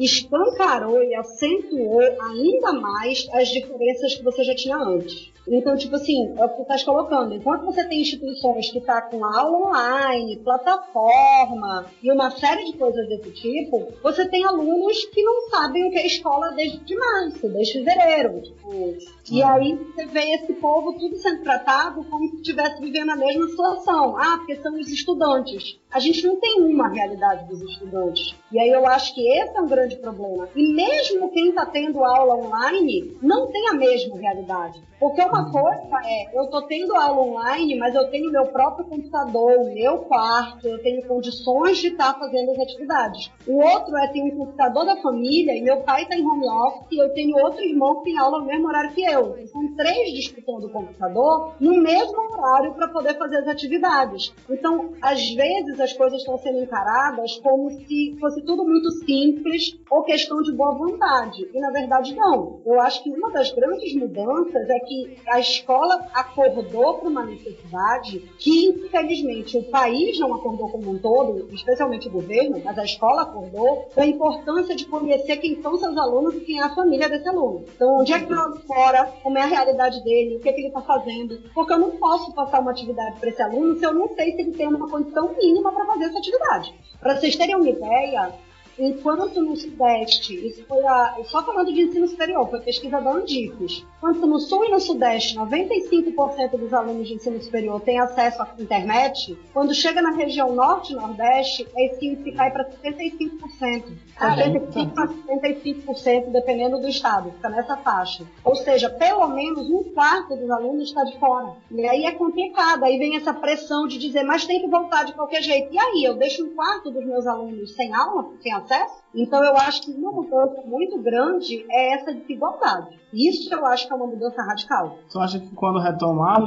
escancarou 0.03 1.03
e 1.03 1.13
acentuou 1.15 2.01
ainda 2.01 2.73
mais 2.73 3.27
as 3.33 3.49
diferenças 3.49 4.15
que 4.15 4.23
você 4.23 4.43
já 4.43 4.55
tinha 4.55 4.77
antes. 4.77 5.31
Então, 5.47 5.75
tipo 5.75 5.95
assim, 5.95 6.33
é 6.37 6.45
o 6.45 6.49
que 6.49 6.55
tu 6.57 6.61
estás 6.61 6.83
colocando. 6.83 7.33
Enquanto 7.33 7.65
você 7.65 7.83
tem 7.87 8.01
instituições 8.01 8.71
que 8.71 8.77
estão 8.77 9.01
com 9.09 9.25
aula 9.25 9.67
online, 9.67 10.37
plataforma 10.37 11.87
e 12.01 12.11
uma 12.11 12.29
série 12.31 12.65
de 12.65 12.77
coisas 12.77 13.07
desse 13.07 13.31
tipo, 13.31 13.87
você 14.03 14.27
tem 14.29 14.45
alunos 14.45 15.05
que 15.05 15.23
não 15.23 15.49
sabem 15.49 15.87
o 15.87 15.91
que 15.91 15.97
é 15.97 16.05
escola 16.05 16.51
desde 16.51 16.95
março, 16.95 17.49
desde 17.49 17.73
fevereiro. 17.73 18.41
Tipo, 18.41 18.97
e 19.31 19.41
aí 19.41 19.75
você 19.75 20.05
vê 20.05 20.35
esse 20.35 20.53
povo 20.53 20.93
tudo 20.97 21.15
sendo 21.17 21.41
tratado 21.41 22.03
como 22.03 22.29
se 22.29 22.35
estivesse 22.35 22.79
vivendo 22.79 23.09
a 23.09 23.15
mesma 23.15 23.47
situação. 23.47 24.15
Ah, 24.17 24.37
porque 24.37 24.55
são 24.57 24.79
os 24.79 24.89
estudantes. 24.89 25.80
A 25.91 25.99
gente 25.99 26.25
não 26.25 26.39
tem 26.39 26.61
uma 26.61 26.87
realidade 26.87 27.45
dos 27.45 27.61
estudantes. 27.61 28.33
E 28.51 28.57
aí 28.57 28.69
eu 28.69 28.87
acho 28.87 29.13
que 29.13 29.27
esse 29.27 29.55
é 29.57 29.61
um 29.61 29.67
grande 29.67 29.97
problema. 29.97 30.47
E 30.55 30.73
mesmo 30.73 31.31
quem 31.31 31.49
está 31.49 31.65
tendo 31.65 32.03
aula 32.03 32.35
online 32.35 33.17
não 33.21 33.51
tem 33.51 33.69
a 33.69 33.73
mesma 33.73 34.17
realidade. 34.17 34.81
Porque 35.01 35.19
uma 35.19 35.51
coisa 35.51 35.99
é, 36.05 36.37
eu 36.37 36.43
estou 36.43 36.61
tendo 36.67 36.95
aula 36.95 37.23
online, 37.23 37.75
mas 37.75 37.95
eu 37.95 38.07
tenho 38.11 38.31
meu 38.31 38.45
próprio 38.45 38.85
computador, 38.85 39.65
meu 39.73 39.97
quarto, 39.97 40.67
eu 40.67 40.77
tenho 40.83 41.03
condições 41.07 41.79
de 41.79 41.87
estar 41.87 42.13
fazendo 42.19 42.51
as 42.51 42.59
atividades. 42.59 43.31
O 43.47 43.63
outro 43.63 43.97
é 43.97 44.07
ter 44.09 44.21
um 44.21 44.29
computador 44.37 44.85
da 44.85 45.01
família 45.01 45.57
e 45.57 45.63
meu 45.63 45.77
pai 45.77 46.03
está 46.03 46.15
em 46.15 46.23
home 46.23 46.47
office 46.47 46.85
e 46.91 47.01
eu 47.01 47.11
tenho 47.15 47.35
outro 47.35 47.63
irmão 47.63 47.95
que 47.95 48.11
tem 48.11 48.19
aula 48.19 48.41
no 48.41 48.45
mesmo 48.45 48.67
horário 48.67 48.91
que 48.91 49.01
eu. 49.03 49.35
São 49.47 49.75
três 49.75 50.13
disputando 50.13 50.65
o 50.65 50.71
computador 50.71 51.55
no 51.59 51.81
mesmo 51.81 52.21
horário 52.33 52.75
para 52.75 52.87
poder 52.89 53.17
fazer 53.17 53.37
as 53.37 53.47
atividades. 53.47 54.31
Então, 54.47 54.93
às 55.01 55.33
vezes 55.33 55.79
as 55.79 55.93
coisas 55.93 56.19
estão 56.19 56.37
sendo 56.37 56.59
encaradas 56.59 57.39
como 57.39 57.71
se 57.71 58.15
fosse 58.19 58.39
tudo 58.43 58.63
muito 58.63 58.91
simples 59.03 59.79
ou 59.89 60.03
questão 60.03 60.43
de 60.43 60.55
boa 60.55 60.77
vontade. 60.77 61.49
E 61.51 61.59
na 61.59 61.71
verdade 61.71 62.15
não. 62.15 62.61
Eu 62.63 62.79
acho 62.81 63.01
que 63.01 63.09
uma 63.09 63.31
das 63.31 63.51
grandes 63.51 63.95
mudanças 63.95 64.69
é 64.69 64.79
que 64.79 64.90
a 65.27 65.39
escola 65.39 66.07
acordou 66.13 66.95
para 66.95 67.09
uma 67.09 67.25
necessidade 67.25 68.19
que, 68.37 68.67
infelizmente, 68.67 69.57
o 69.57 69.63
país 69.63 70.19
não 70.19 70.33
acordou 70.33 70.69
como 70.69 70.91
um 70.91 70.97
todo, 70.97 71.47
especialmente 71.53 72.07
o 72.07 72.11
governo, 72.11 72.61
mas 72.63 72.77
a 72.77 72.83
escola 72.83 73.23
acordou 73.23 73.87
da 73.95 74.05
importância 74.05 74.75
de 74.75 74.85
conhecer 74.85 75.37
quem 75.37 75.61
são 75.61 75.77
seus 75.77 75.97
alunos 75.97 76.35
e 76.35 76.41
quem 76.41 76.59
é 76.59 76.63
a 76.63 76.75
família 76.75 77.09
desse 77.09 77.27
aluno. 77.27 77.65
Então, 77.75 77.99
onde 77.99 78.13
é 78.13 78.19
que 78.19 78.31
está 78.31 78.51
fora, 78.67 79.13
como 79.23 79.37
é 79.37 79.41
a 79.41 79.47
realidade 79.47 80.03
dele, 80.03 80.37
o 80.37 80.39
que, 80.39 80.49
é 80.49 80.53
que 80.53 80.61
ele 80.61 80.67
está 80.67 80.81
fazendo. 80.81 81.39
Porque 81.53 81.73
eu 81.73 81.79
não 81.79 81.91
posso 81.91 82.33
passar 82.33 82.59
uma 82.59 82.71
atividade 82.71 83.19
para 83.19 83.29
esse 83.29 83.41
aluno 83.41 83.75
se 83.77 83.85
eu 83.85 83.93
não 83.93 84.07
sei 84.15 84.33
se 84.33 84.41
ele 84.41 84.51
tem 84.51 84.67
uma 84.67 84.89
condição 84.89 85.33
mínima 85.37 85.71
para 85.71 85.85
fazer 85.85 86.05
essa 86.05 86.19
atividade. 86.19 86.73
Para 86.99 87.19
vocês 87.19 87.35
terem 87.35 87.55
uma 87.55 87.69
ideia, 87.69 88.33
enquanto 88.81 89.41
no 89.41 89.55
Sudeste, 89.55 90.47
isso 90.47 90.63
foi 90.65 90.85
a, 90.85 91.17
só 91.25 91.43
falando 91.43 91.73
de 91.73 91.81
ensino 91.81 92.07
superior, 92.07 92.49
foi 92.49 92.61
pesquisa 92.61 92.99
da 92.99 93.11
Andifes, 93.11 93.85
enquanto 93.97 94.25
no 94.25 94.39
Sul 94.39 94.65
e 94.65 94.71
no 94.71 94.79
Sudeste 94.79 95.35
95% 95.35 96.57
dos 96.57 96.73
alunos 96.73 97.07
de 97.07 97.15
ensino 97.15 97.41
superior 97.41 97.79
têm 97.81 97.99
acesso 97.99 98.41
à 98.41 98.49
internet, 98.59 99.37
quando 99.53 99.73
chega 99.73 100.01
na 100.01 100.11
região 100.11 100.53
Norte 100.53 100.93
e 100.93 100.95
Nordeste, 100.95 101.67
esse 101.77 102.05
índice 102.05 102.31
cai 102.31 102.51
para 102.51 102.69
75%. 102.69 103.83
75% 104.19 104.93
a 104.97 105.07
75%, 105.07 106.31
dependendo 106.31 106.79
do 106.79 106.87
estado, 106.87 107.31
fica 107.31 107.49
nessa 107.49 107.75
faixa. 107.77 108.23
Ou 108.43 108.55
seja, 108.55 108.89
pelo 108.89 109.27
menos 109.29 109.69
um 109.69 109.83
quarto 109.93 110.35
dos 110.35 110.49
alunos 110.49 110.89
está 110.89 111.03
de 111.03 111.17
fora. 111.19 111.53
E 111.71 111.85
aí 111.87 112.05
é 112.05 112.11
complicado, 112.11 112.83
aí 112.83 112.97
vem 112.97 113.15
essa 113.15 113.33
pressão 113.33 113.87
de 113.87 113.97
dizer, 113.97 114.23
mas 114.23 114.45
tem 114.45 114.61
que 114.61 114.67
voltar 114.67 115.05
de 115.05 115.13
qualquer 115.13 115.41
jeito. 115.41 115.73
E 115.73 115.79
aí, 115.79 116.03
eu 116.03 116.15
deixo 116.15 116.45
um 116.45 116.55
quarto 116.55 116.91
dos 116.91 117.05
meus 117.05 117.25
alunos 117.25 117.73
sem 117.75 117.93
aula, 117.93 118.29
sem 118.41 118.53
acesso? 118.53 118.70
Então, 119.13 119.43
eu 119.43 119.55
acho 119.57 119.81
que 119.81 119.91
uma 119.91 120.11
mudança 120.11 120.61
muito 120.65 120.97
grande 121.01 121.65
é 121.69 121.95
essa 121.95 122.13
desigualdade. 122.13 122.99
Isso 123.13 123.53
eu 123.53 123.65
acho 123.65 123.87
que 123.87 123.93
é 123.93 123.95
uma 123.95 124.07
mudança 124.07 124.41
radical. 124.41 124.97
Você 125.07 125.19
acha 125.19 125.39
que 125.39 125.53
quando 125.55 125.79
retomar, 125.79 126.41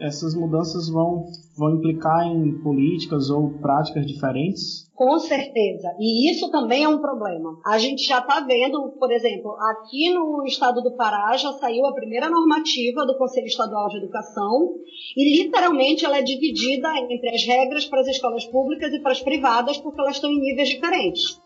essas 0.00 0.34
mudanças 0.34 0.88
vão, 0.88 1.26
vão 1.56 1.76
implicar 1.76 2.26
em 2.26 2.58
políticas 2.62 3.28
ou 3.30 3.50
práticas 3.60 4.06
diferentes? 4.06 4.88
Com 4.94 5.18
certeza. 5.18 5.94
E 5.98 6.30
isso 6.30 6.50
também 6.50 6.84
é 6.84 6.88
um 6.88 7.00
problema. 7.00 7.58
A 7.64 7.78
gente 7.78 8.06
já 8.06 8.18
está 8.18 8.40
vendo, 8.40 8.94
por 8.98 9.10
exemplo, 9.10 9.56
aqui 9.70 10.12
no 10.12 10.44
estado 10.44 10.82
do 10.82 10.96
Pará 10.96 11.36
já 11.36 11.52
saiu 11.54 11.86
a 11.86 11.94
primeira 11.94 12.28
normativa 12.28 13.06
do 13.06 13.16
Conselho 13.16 13.46
Estadual 13.46 13.88
de 13.88 13.98
Educação 13.98 14.74
e 15.16 15.42
literalmente 15.42 16.04
ela 16.04 16.18
é 16.18 16.22
dividida 16.22 16.88
entre 16.98 17.34
as 17.34 17.46
regras 17.46 17.86
para 17.86 18.00
as 18.00 18.08
escolas 18.08 18.44
públicas 18.46 18.92
e 18.92 19.00
para 19.00 19.12
as 19.12 19.22
privadas 19.22 19.78
porque 19.78 20.00
elas 20.00 20.16
estão 20.16 20.30
em 20.30 20.40
níveis 20.40 20.68
diferentes. 20.68 21.40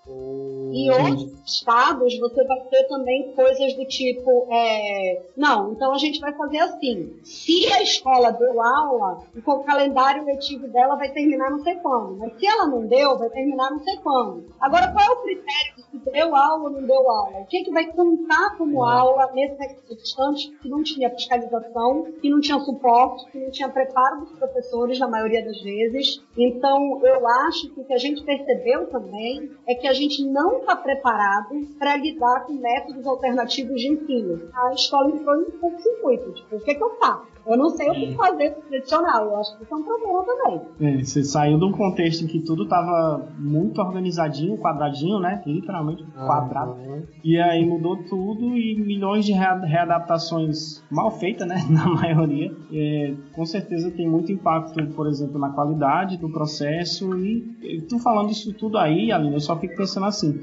Em 0.74 0.90
outros 0.90 1.32
estados, 1.46 2.18
você 2.18 2.44
vai 2.44 2.60
ter 2.62 2.84
também 2.88 3.32
coisas 3.32 3.74
do 3.74 3.86
tipo: 3.86 4.48
é, 4.50 5.22
não, 5.36 5.72
então 5.72 5.92
a 5.92 5.98
gente 5.98 6.18
vai 6.18 6.32
fazer 6.34 6.58
assim. 6.58 7.14
Se 7.22 7.72
a 7.72 7.80
escola 7.80 8.32
deu 8.32 8.60
aula, 8.60 9.22
o 9.36 9.58
calendário 9.60 10.24
letivo 10.24 10.66
dela 10.68 10.96
vai 10.96 11.12
terminar 11.12 11.50
não 11.50 11.62
sei 11.62 11.76
quando. 11.76 12.16
Mas 12.16 12.36
se 12.38 12.46
ela 12.46 12.66
não 12.66 12.86
deu, 12.86 13.16
vai 13.16 13.30
terminar 13.30 13.70
não 13.70 13.78
sei 13.78 13.96
quando. 13.98 14.46
Agora, 14.60 14.90
qual 14.90 15.04
é 15.04 15.10
o 15.10 15.22
critério 15.22 15.76
de 15.76 15.82
se 15.90 16.10
deu 16.10 16.34
aula 16.34 16.64
ou 16.64 16.70
não 16.70 16.82
deu 16.82 17.08
aula? 17.08 17.40
O 17.40 17.46
que, 17.46 17.58
é 17.58 17.64
que 17.64 17.70
vai 17.70 17.86
contar 17.92 18.56
como 18.56 18.82
aula 18.82 19.30
nesse 19.32 19.78
instante 19.90 20.50
que 20.60 20.68
não 20.68 20.82
tinha 20.82 21.10
fiscalização, 21.10 22.12
que 22.20 22.28
não 22.28 22.40
tinha 22.40 22.58
suporte, 22.58 23.30
que 23.30 23.38
não 23.38 23.50
tinha 23.50 23.68
preparo 23.68 24.20
dos 24.20 24.32
professores, 24.32 24.98
na 24.98 25.08
maioria 25.08 25.44
das 25.44 25.60
vezes? 25.62 26.20
Então, 26.36 27.00
eu 27.04 27.26
acho 27.46 27.72
que 27.72 27.80
o 27.80 27.84
que 27.84 27.92
a 27.92 27.98
gente 27.98 28.24
percebeu 28.24 28.86
também 28.88 29.50
é 29.68 29.74
que 29.74 29.86
a 29.86 29.92
gente 29.92 30.24
não 30.24 30.63
está 30.64 30.76
preparado 30.76 31.54
para 31.78 31.96
lidar 31.96 32.44
com 32.44 32.54
métodos 32.54 33.06
alternativos 33.06 33.80
de 33.80 33.92
ensino. 33.92 34.50
A 34.54 34.72
escola 34.72 35.10
entrou 35.10 35.36
em 35.36 35.46
um 35.62 35.78
circuito, 35.78 36.32
tipo, 36.32 36.56
o 36.56 36.60
que, 36.60 36.70
é 36.72 36.74
que 36.74 36.82
eu 36.82 36.96
faço? 36.98 37.33
Eu 37.46 37.58
não 37.58 37.68
sei 37.70 37.88
o 37.90 37.92
que 37.92 38.14
fazer 38.14 38.50
tradicional, 38.68 39.24
eu 39.26 39.36
acho 39.36 39.56
que 39.56 39.64
isso 39.64 39.74
é 39.74 39.76
um 39.76 39.82
problema 39.82 40.24
também. 40.24 40.60
É, 40.80 41.04
você 41.04 41.22
saiu 41.22 41.58
de 41.58 41.64
um 41.64 41.72
contexto 41.72 42.24
em 42.24 42.26
que 42.26 42.40
tudo 42.40 42.64
estava 42.64 43.28
muito 43.38 43.80
organizadinho, 43.80 44.58
quadradinho, 44.58 45.20
né? 45.20 45.42
Literalmente 45.46 46.04
quadrado. 46.12 46.74
E 47.22 47.38
aí 47.38 47.64
mudou 47.66 48.02
tudo 48.04 48.56
e 48.56 48.74
milhões 48.76 49.24
de 49.24 49.32
readaptações 49.32 50.82
mal 50.90 51.10
feitas, 51.10 51.46
né? 51.46 51.56
Na 51.68 51.86
maioria. 51.86 52.50
É, 52.72 53.14
com 53.32 53.44
certeza 53.44 53.90
tem 53.90 54.08
muito 54.08 54.32
impacto, 54.32 54.74
por 54.94 55.06
exemplo, 55.06 55.38
na 55.38 55.50
qualidade 55.50 56.18
do 56.18 56.30
processo. 56.30 57.14
E 57.18 57.44
tu 57.88 57.98
falando 57.98 58.30
isso 58.30 58.54
tudo 58.54 58.78
aí, 58.78 59.12
Aline, 59.12 59.34
eu 59.34 59.40
só 59.40 59.58
fico 59.58 59.76
pensando 59.76 60.06
assim 60.06 60.34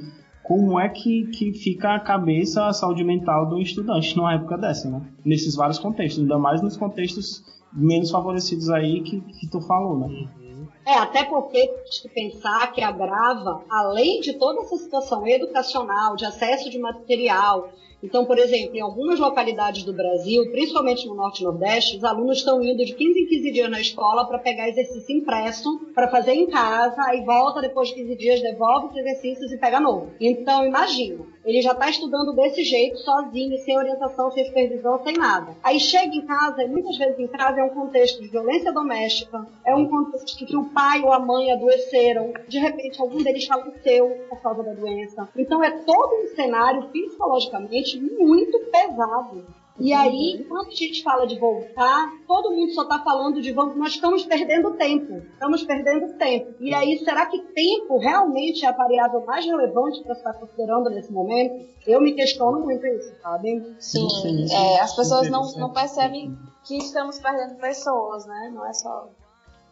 como 0.51 0.77
é 0.77 0.89
que, 0.89 1.27
que 1.27 1.53
fica 1.53 1.95
a 1.95 1.99
cabeça, 2.01 2.67
a 2.67 2.73
saúde 2.73 3.05
mental 3.05 3.47
do 3.47 3.61
estudante 3.61 4.17
numa 4.17 4.33
época 4.33 4.57
dessa, 4.57 4.89
né? 4.89 5.01
Nesses 5.23 5.55
vários 5.55 5.79
contextos, 5.79 6.21
ainda 6.21 6.37
mais 6.37 6.61
nos 6.61 6.75
contextos 6.75 7.41
menos 7.71 8.11
favorecidos 8.11 8.69
aí 8.69 8.99
que, 8.99 9.21
que 9.21 9.49
tu 9.49 9.61
falou, 9.61 9.97
né? 9.97 10.27
É, 10.85 10.95
até 10.95 11.23
porque 11.23 11.67
tem 11.67 11.73
que 11.89 12.09
pensar 12.09 12.69
que 12.73 12.83
agrava, 12.83 13.63
além 13.69 14.19
de 14.19 14.33
toda 14.33 14.59
essa 14.59 14.75
situação 14.75 15.25
educacional, 15.25 16.17
de 16.17 16.25
acesso 16.25 16.69
de 16.69 16.79
material, 16.79 17.69
então, 18.03 18.25
por 18.25 18.37
exemplo, 18.37 18.75
em 18.75 18.81
algumas 18.81 19.19
localidades 19.19 19.83
do 19.83 19.93
Brasil, 19.93 20.51
principalmente 20.51 21.07
no 21.07 21.15
Norte 21.15 21.41
e 21.41 21.43
Nordeste, 21.43 21.97
os 21.97 22.03
alunos 22.03 22.37
estão 22.37 22.61
indo 22.61 22.83
de 22.83 22.93
15 22.93 23.19
em 23.19 23.27
15 23.27 23.51
dias 23.51 23.69
na 23.69 23.79
escola 23.79 24.25
para 24.25 24.39
pegar 24.39 24.67
exercício 24.69 25.15
impresso, 25.15 25.79
para 25.93 26.09
fazer 26.09 26.33
em 26.33 26.47
casa, 26.47 27.01
aí 27.03 27.23
volta 27.23 27.61
depois 27.61 27.89
de 27.89 27.95
15 27.95 28.15
dias, 28.15 28.41
devolve 28.41 28.87
os 28.87 28.97
exercícios 28.97 29.51
e 29.51 29.57
pega 29.57 29.79
novo. 29.79 30.11
Então, 30.19 30.65
imagina, 30.65 31.25
ele 31.45 31.61
já 31.61 31.71
está 31.71 31.89
estudando 31.89 32.33
desse 32.33 32.63
jeito, 32.63 32.97
sozinho, 32.97 33.57
sem 33.59 33.77
orientação, 33.77 34.31
sem 34.31 34.45
supervisão, 34.45 35.01
sem 35.03 35.13
nada. 35.13 35.55
Aí 35.63 35.79
chega 35.79 36.15
em 36.15 36.25
casa, 36.25 36.63
e 36.63 36.67
muitas 36.67 36.97
vezes 36.97 37.19
em 37.19 37.27
casa 37.27 37.59
é 37.59 37.63
um 37.63 37.69
contexto 37.69 38.21
de 38.21 38.29
violência 38.29 38.71
doméstica, 38.71 39.47
é 39.65 39.75
um 39.75 39.87
contexto 39.87 40.45
que 40.45 40.55
o 40.55 40.65
pai 40.65 41.01
ou 41.01 41.11
a 41.11 41.19
mãe 41.19 41.51
adoeceram, 41.51 42.33
de 42.47 42.59
repente 42.59 43.01
algum 43.01 43.21
deles 43.23 43.45
faleceu 43.45 44.09
por 44.29 44.41
causa 44.41 44.63
da 44.63 44.73
doença. 44.73 45.29
Então, 45.35 45.63
é 45.63 45.71
todo 45.71 46.23
um 46.23 46.35
cenário 46.35 46.89
psicologicamente 46.89 47.90
muito 47.99 48.59
pesado. 48.71 49.45
E 49.79 49.93
aí, 49.93 50.45
quando 50.47 50.67
a 50.67 50.75
gente 50.75 51.01
fala 51.01 51.25
de 51.25 51.39
voltar, 51.39 52.07
todo 52.27 52.51
mundo 52.51 52.71
só 52.71 52.83
está 52.83 52.99
falando 52.99 53.41
de 53.41 53.51
vamos, 53.51 53.75
nós 53.75 53.93
estamos 53.93 54.23
perdendo 54.23 54.71
tempo. 54.71 55.23
Estamos 55.33 55.63
perdendo 55.63 56.13
tempo. 56.17 56.53
E 56.59 56.73
aí, 56.73 56.99
será 56.99 57.25
que 57.25 57.39
tempo 57.39 57.97
realmente 57.97 58.63
é 58.63 58.69
a 58.69 58.73
variável 58.73 59.25
mais 59.25 59.43
relevante 59.43 60.03
para 60.03 60.13
estar 60.13 60.33
considerando 60.33 60.89
nesse 60.91 61.11
momento? 61.11 61.65
Eu 61.87 61.99
me 61.99 62.13
questiono 62.13 62.59
muito 62.59 62.85
isso, 62.85 63.11
sabe? 63.23 63.59
Sim, 63.79 64.07
sim, 64.09 64.47
sim. 64.47 64.55
É, 64.55 64.81
as 64.81 64.95
pessoas 64.95 65.29
não, 65.31 65.51
não 65.53 65.71
percebem 65.71 66.37
que 66.63 66.77
estamos 66.77 67.17
perdendo 67.17 67.55
pessoas, 67.55 68.27
né? 68.27 68.51
Não 68.53 68.63
é 68.67 68.73
só. 68.73 69.09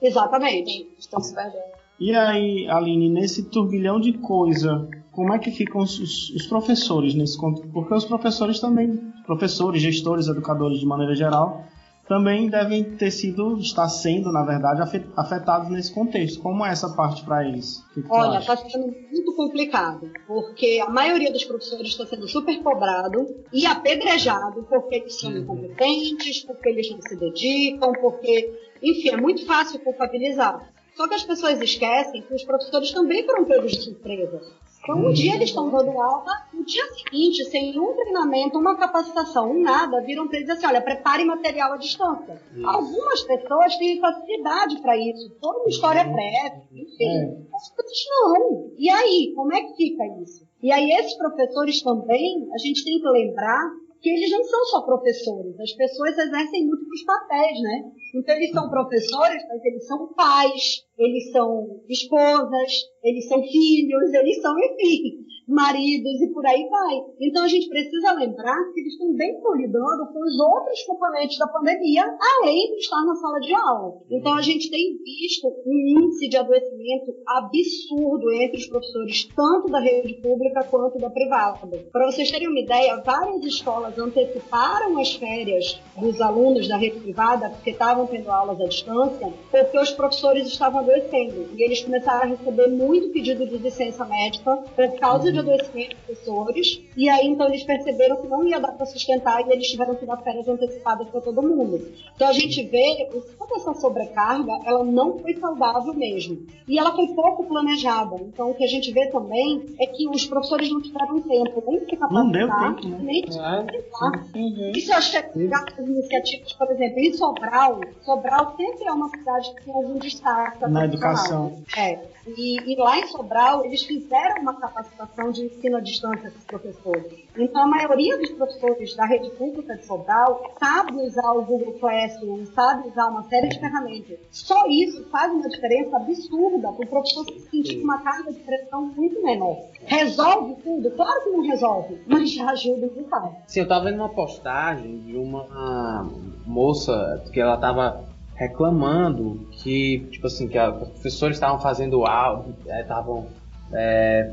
Exatamente. 0.02 0.90
Estamos 0.98 1.32
perdendo. 1.32 1.78
E 2.00 2.16
aí, 2.16 2.68
Aline, 2.68 3.10
nesse 3.10 3.44
turbilhão 3.44 4.00
de 4.00 4.14
coisa 4.14 4.88
como 5.20 5.34
é 5.34 5.38
que 5.38 5.52
ficam 5.52 5.82
os, 5.82 6.00
os, 6.00 6.48
professores 6.48 7.14
nesse 7.14 7.38
contexto? 7.38 7.70
Porque 7.74 7.94
os 7.94 8.06
professores 8.06 8.58
também, 8.58 9.12
professores, 9.26 9.82
gestores, 9.82 10.30
educadores 10.30 10.80
de 10.80 10.86
maneira 10.86 11.14
geral, 11.14 11.66
também 12.08 12.50
devem 12.50 12.86
ter 12.96 13.12
sido, 13.12 13.58
estar 13.60 13.90
sendo, 13.90 14.32
na 14.32 14.46
verdade, 14.46 14.82
afetados 15.18 15.70
nesse 15.70 15.94
contexto. 15.94 16.42
Como 16.42 16.66
é 16.66 16.72
essa 16.72 16.96
parte 16.96 17.26
para 17.26 17.46
eles? 17.46 17.84
Olha, 18.10 18.40
está 18.40 18.56
sendo 18.56 18.88
muito 19.12 19.36
complicado, 19.36 20.10
porque 20.26 20.82
a 20.82 20.90
maioria 20.90 21.34
dos 21.34 21.44
professores 21.44 21.90
está 21.90 22.06
sendo 22.06 22.26
super 22.26 22.58
cobrado 22.64 23.28
e 23.52 23.66
apedrejado 23.66 24.66
porque 24.70 24.96
eles 24.96 25.20
são 25.20 25.32
uhum. 25.32 25.40
incompetentes, 25.40 26.46
porque 26.46 26.70
eles 26.70 26.90
não 26.90 27.02
se 27.02 27.18
dedicam, 27.18 27.92
porque, 27.92 28.58
enfim, 28.82 29.10
é 29.10 29.18
muito 29.18 29.46
fácil 29.46 29.82
culpabilizar. 29.82 30.72
Só 31.00 31.08
que 31.08 31.14
as 31.14 31.24
pessoas 31.24 31.62
esquecem 31.62 32.22
que 32.22 32.34
os 32.34 32.44
professores 32.44 32.92
também 32.92 33.26
foram 33.26 33.46
pegos 33.46 33.72
de 33.72 33.84
surpresa. 33.84 34.42
Então, 34.84 34.98
um 34.98 35.14
dia 35.14 35.36
eles 35.36 35.48
estão 35.48 35.70
dando 35.70 35.92
aula, 35.92 36.30
no 36.52 36.66
dia 36.66 36.84
seguinte, 36.94 37.46
sem 37.46 37.80
um 37.80 37.94
treinamento, 37.94 38.60
uma 38.60 38.76
capacitação, 38.76 39.50
um 39.50 39.62
nada, 39.62 40.02
viram 40.02 40.28
para 40.28 40.40
eles 40.40 40.50
assim: 40.50 40.66
olha, 40.66 40.82
prepare 40.82 41.24
material 41.24 41.72
à 41.72 41.78
distância. 41.78 42.42
Isso. 42.54 42.68
Algumas 42.68 43.22
pessoas 43.22 43.78
têm 43.78 44.02
facilidade 44.02 44.82
para 44.82 44.98
isso, 44.98 45.30
toda 45.40 45.60
uma 45.60 45.70
história 45.70 46.06
uhum. 46.06 46.12
prévia, 46.12 46.64
enfim. 46.74 47.06
É. 47.06 47.38
Outras 47.54 48.06
não. 48.10 48.72
E 48.78 48.90
aí, 48.90 49.32
como 49.38 49.54
é 49.54 49.62
que 49.62 49.76
fica 49.78 50.04
isso? 50.22 50.46
E 50.62 50.70
aí, 50.70 50.92
esses 50.92 51.14
professores 51.14 51.82
também, 51.82 52.50
a 52.54 52.58
gente 52.58 52.84
tem 52.84 53.00
que 53.00 53.08
lembrar 53.08 53.72
que 54.02 54.10
eles 54.10 54.32
não 54.32 54.44
são 54.44 54.66
só 54.66 54.82
professores, 54.82 55.60
as 55.60 55.74
pessoas 55.74 56.18
exercem 56.18 56.66
múltiplos 56.66 57.04
papéis, 57.04 57.62
né? 57.62 57.92
Então 58.16 58.36
eles 58.36 58.52
são 58.52 58.70
professores, 58.70 59.44
mas 59.48 59.66
eles 59.66 59.86
são 59.86 60.14
pais, 60.14 60.86
eles 60.98 61.32
são 61.32 61.82
esposas, 61.88 62.72
eles 63.04 63.28
são 63.28 63.42
filhos, 63.42 64.14
eles 64.14 64.42
são, 64.42 64.56
enfim, 64.58 65.26
maridos 65.50 66.22
e 66.22 66.28
por 66.32 66.46
aí 66.46 66.70
vai. 66.70 67.02
Então 67.20 67.44
a 67.44 67.48
gente 67.48 67.68
precisa 67.68 68.14
lembrar 68.14 68.58
que 68.72 68.80
eles 68.80 68.98
também 68.98 69.36
estão 69.36 69.56
lidando 69.56 70.06
com 70.14 70.20
os 70.24 70.40
outros 70.40 70.84
componentes 70.84 71.38
da 71.40 71.48
pandemia, 71.48 72.04
além 72.40 72.72
de 72.72 72.78
estar 72.78 73.04
na 73.04 73.16
sala 73.16 73.40
de 73.40 73.54
aula. 73.54 73.98
Então 74.12 74.36
a 74.36 74.42
gente 74.42 74.70
tem 74.70 74.98
visto 75.04 75.48
um 75.66 76.04
índice 76.04 76.30
de 76.30 76.38
adoecimento 76.38 77.16
absurdo 77.28 78.32
entre 78.32 78.58
os 78.58 78.68
professores, 78.68 79.28
tanto 79.36 79.72
da 79.72 79.80
rede 79.80 80.14
pública 80.22 80.64
quanto 80.64 81.00
da 81.00 81.10
privada. 81.10 81.68
Para 81.92 82.06
vocês 82.06 82.30
terem 82.30 82.48
uma 82.48 82.60
ideia, 82.60 83.02
várias 83.04 83.44
escolas 83.44 83.98
anteciparam 83.98 85.00
as 85.00 85.16
férias 85.16 85.82
dos 85.98 86.22
alunos 86.22 86.68
da 86.68 86.78
rede 86.78 87.00
privada 87.00 87.50
porque 87.50 87.72
estavam 87.72 88.06
tendo 88.06 88.30
aulas 88.30 88.62
à 88.62 88.66
distância, 88.66 89.34
porque 89.50 89.80
os 89.80 89.92
professores 89.92 90.48
estavam 90.48 90.82
adoecendo. 90.82 91.50
E 91.56 91.64
eles 91.64 91.82
começaram 91.82 92.24
a 92.24 92.36
receber 92.36 92.68
muito 92.68 93.10
pedido 93.10 93.48
de 93.48 93.58
licença 93.58 94.06
médica 94.06 94.56
por 94.76 95.00
causa 95.00 95.32
de 95.32 95.39
de 95.44 95.52
adoecimento 95.52 95.96
dos 95.96 96.00
professores, 96.06 96.82
e 96.96 97.10
aí 97.10 97.28
então 97.28 97.48
eles 97.48 97.64
perceberam 97.64 98.18
que 98.18 98.28
não 98.28 98.44
ia 98.46 98.60
dar 98.60 98.72
para 98.74 98.86
sustentar 98.86 99.42
e 99.48 99.52
eles 99.52 99.68
tiveram 99.68 99.96
que 99.96 100.06
dar 100.06 100.18
férias 100.18 100.48
antecipadas 100.48 101.08
para 101.10 101.22
todo 101.22 101.42
mundo. 101.42 101.80
Então 102.16 102.28
a 102.28 102.34
gente 102.34 102.62
vê 102.64 103.08
toda 103.38 103.56
essa 103.56 103.74
sobrecarga, 103.76 104.52
ela 104.66 104.84
não 104.84 105.18
foi 105.20 105.34
saudável 105.36 105.94
mesmo. 105.94 106.46
E 106.68 106.78
ela 106.78 106.96
foi 106.96 107.08
pouco 107.08 107.44
planejada. 107.46 108.16
Então 108.18 108.52
o 108.52 108.54
que 108.56 108.64
a 108.64 108.68
gente 108.68 108.92
vê 108.92 109.08
também 109.08 109.66
é 109.80 109.86
que 109.88 110.08
os 110.08 110.26
professores 110.26 110.70
não 110.72 110.82
tiveram 110.82 111.20
tempo 111.22 111.64
nem 111.68 111.80
de 111.80 111.86
se 111.90 111.98
Não 112.00 112.30
deu 112.32 112.48
capacitar, 112.48 112.76
tempo, 112.76 112.88
né? 112.90 113.00
nem 113.02 113.22
de 113.24 113.38
É. 113.38 113.42
capacitar. 113.42 114.30
Uhum. 114.36 114.72
Isso 114.76 114.92
eu 114.92 114.98
acho 114.98 115.12
que 115.12 115.18
é 115.18 115.50
as 115.54 115.78
iniciativas, 115.88 116.54
por 116.54 116.72
exemplo, 116.72 117.00
em 117.00 117.14
Sobral, 117.14 117.82
Sobral 118.04 118.56
sempre 118.56 118.88
é 118.88 118.92
uma 118.92 119.10
cidade 119.10 119.54
que 119.56 119.66
tem 119.66 119.74
algum 119.74 119.98
destaque. 119.98 120.30
Na 120.30 120.80
profissional. 120.82 120.84
educação. 120.86 121.64
É. 121.78 122.00
E, 122.38 122.74
e 122.74 122.76
lá 122.76 123.00
em 123.00 123.08
Sobral, 123.08 123.66
eles 123.66 123.82
fizeram 123.84 124.42
uma 124.42 124.54
capacitação 124.54 125.29
de 125.32 125.46
ensino 125.46 125.78
à 125.78 125.80
distância 125.80 126.30
dos 126.30 126.44
professores. 126.44 127.26
Então, 127.38 127.64
a 127.64 127.68
maioria 127.68 128.18
dos 128.18 128.32
professores 128.32 128.96
da 128.96 129.06
rede 129.06 129.30
pública 129.32 129.76
de 129.76 129.86
Sobral 129.86 130.54
sabe 130.60 130.94
usar 131.02 131.32
o 131.34 131.44
Google 131.44 131.74
Classroom, 131.80 132.46
sabe 132.48 132.90
usar 132.90 133.08
uma 133.08 133.24
série 133.24 133.48
de 133.48 133.60
ferramentas. 133.60 134.20
Só 134.32 134.68
isso 134.68 135.08
faz 135.10 135.32
uma 135.32 135.48
diferença 135.48 135.96
absurda 135.96 136.72
para 136.72 136.86
o 136.86 136.88
professor 136.88 137.26
se 137.26 137.40
sentir 137.50 137.78
com 137.78 137.84
uma 137.84 138.02
carga 138.02 138.32
de 138.32 138.40
pressão 138.40 138.86
muito 138.96 139.22
menor. 139.24 139.58
Resolve 139.86 140.56
tudo? 140.64 140.92
Claro 140.92 141.24
que 141.24 141.30
não 141.30 141.42
resolve, 141.42 142.02
mas 142.08 142.32
já 142.32 142.50
ajuda 142.50 142.88
um 142.88 143.04
bocado. 143.04 143.36
Sim, 143.48 143.62
eu 143.62 143.68
tava 143.68 143.86
vendo 143.86 143.96
uma 143.96 144.10
postagem 144.10 145.00
de 145.00 145.16
uma 145.16 146.10
moça 146.46 147.24
que 147.32 147.40
ela 147.40 147.58
tava 147.58 148.10
reclamando 148.40 149.48
que, 149.52 150.08
tipo 150.12 150.28
assim, 150.28 150.48
que 150.48 150.58
os 150.58 150.90
professores 150.90 151.36
estavam 151.36 151.60
fazendo 151.60 152.06
aula, 152.06 152.46
estavam 152.80 153.28
é, 153.74 154.32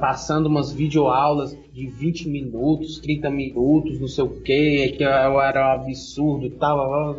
passando 0.00 0.46
umas 0.46 0.72
videoaulas 0.72 1.56
de 1.72 1.86
20 1.86 2.28
minutos, 2.28 2.98
30 2.98 3.30
minutos, 3.30 4.00
não 4.00 4.08
sei 4.08 4.24
o 4.24 4.40
que, 4.40 4.94
que 4.96 5.04
era 5.04 5.30
um 5.30 5.38
absurdo 5.38 6.46
e 6.46 6.50
tal. 6.50 7.16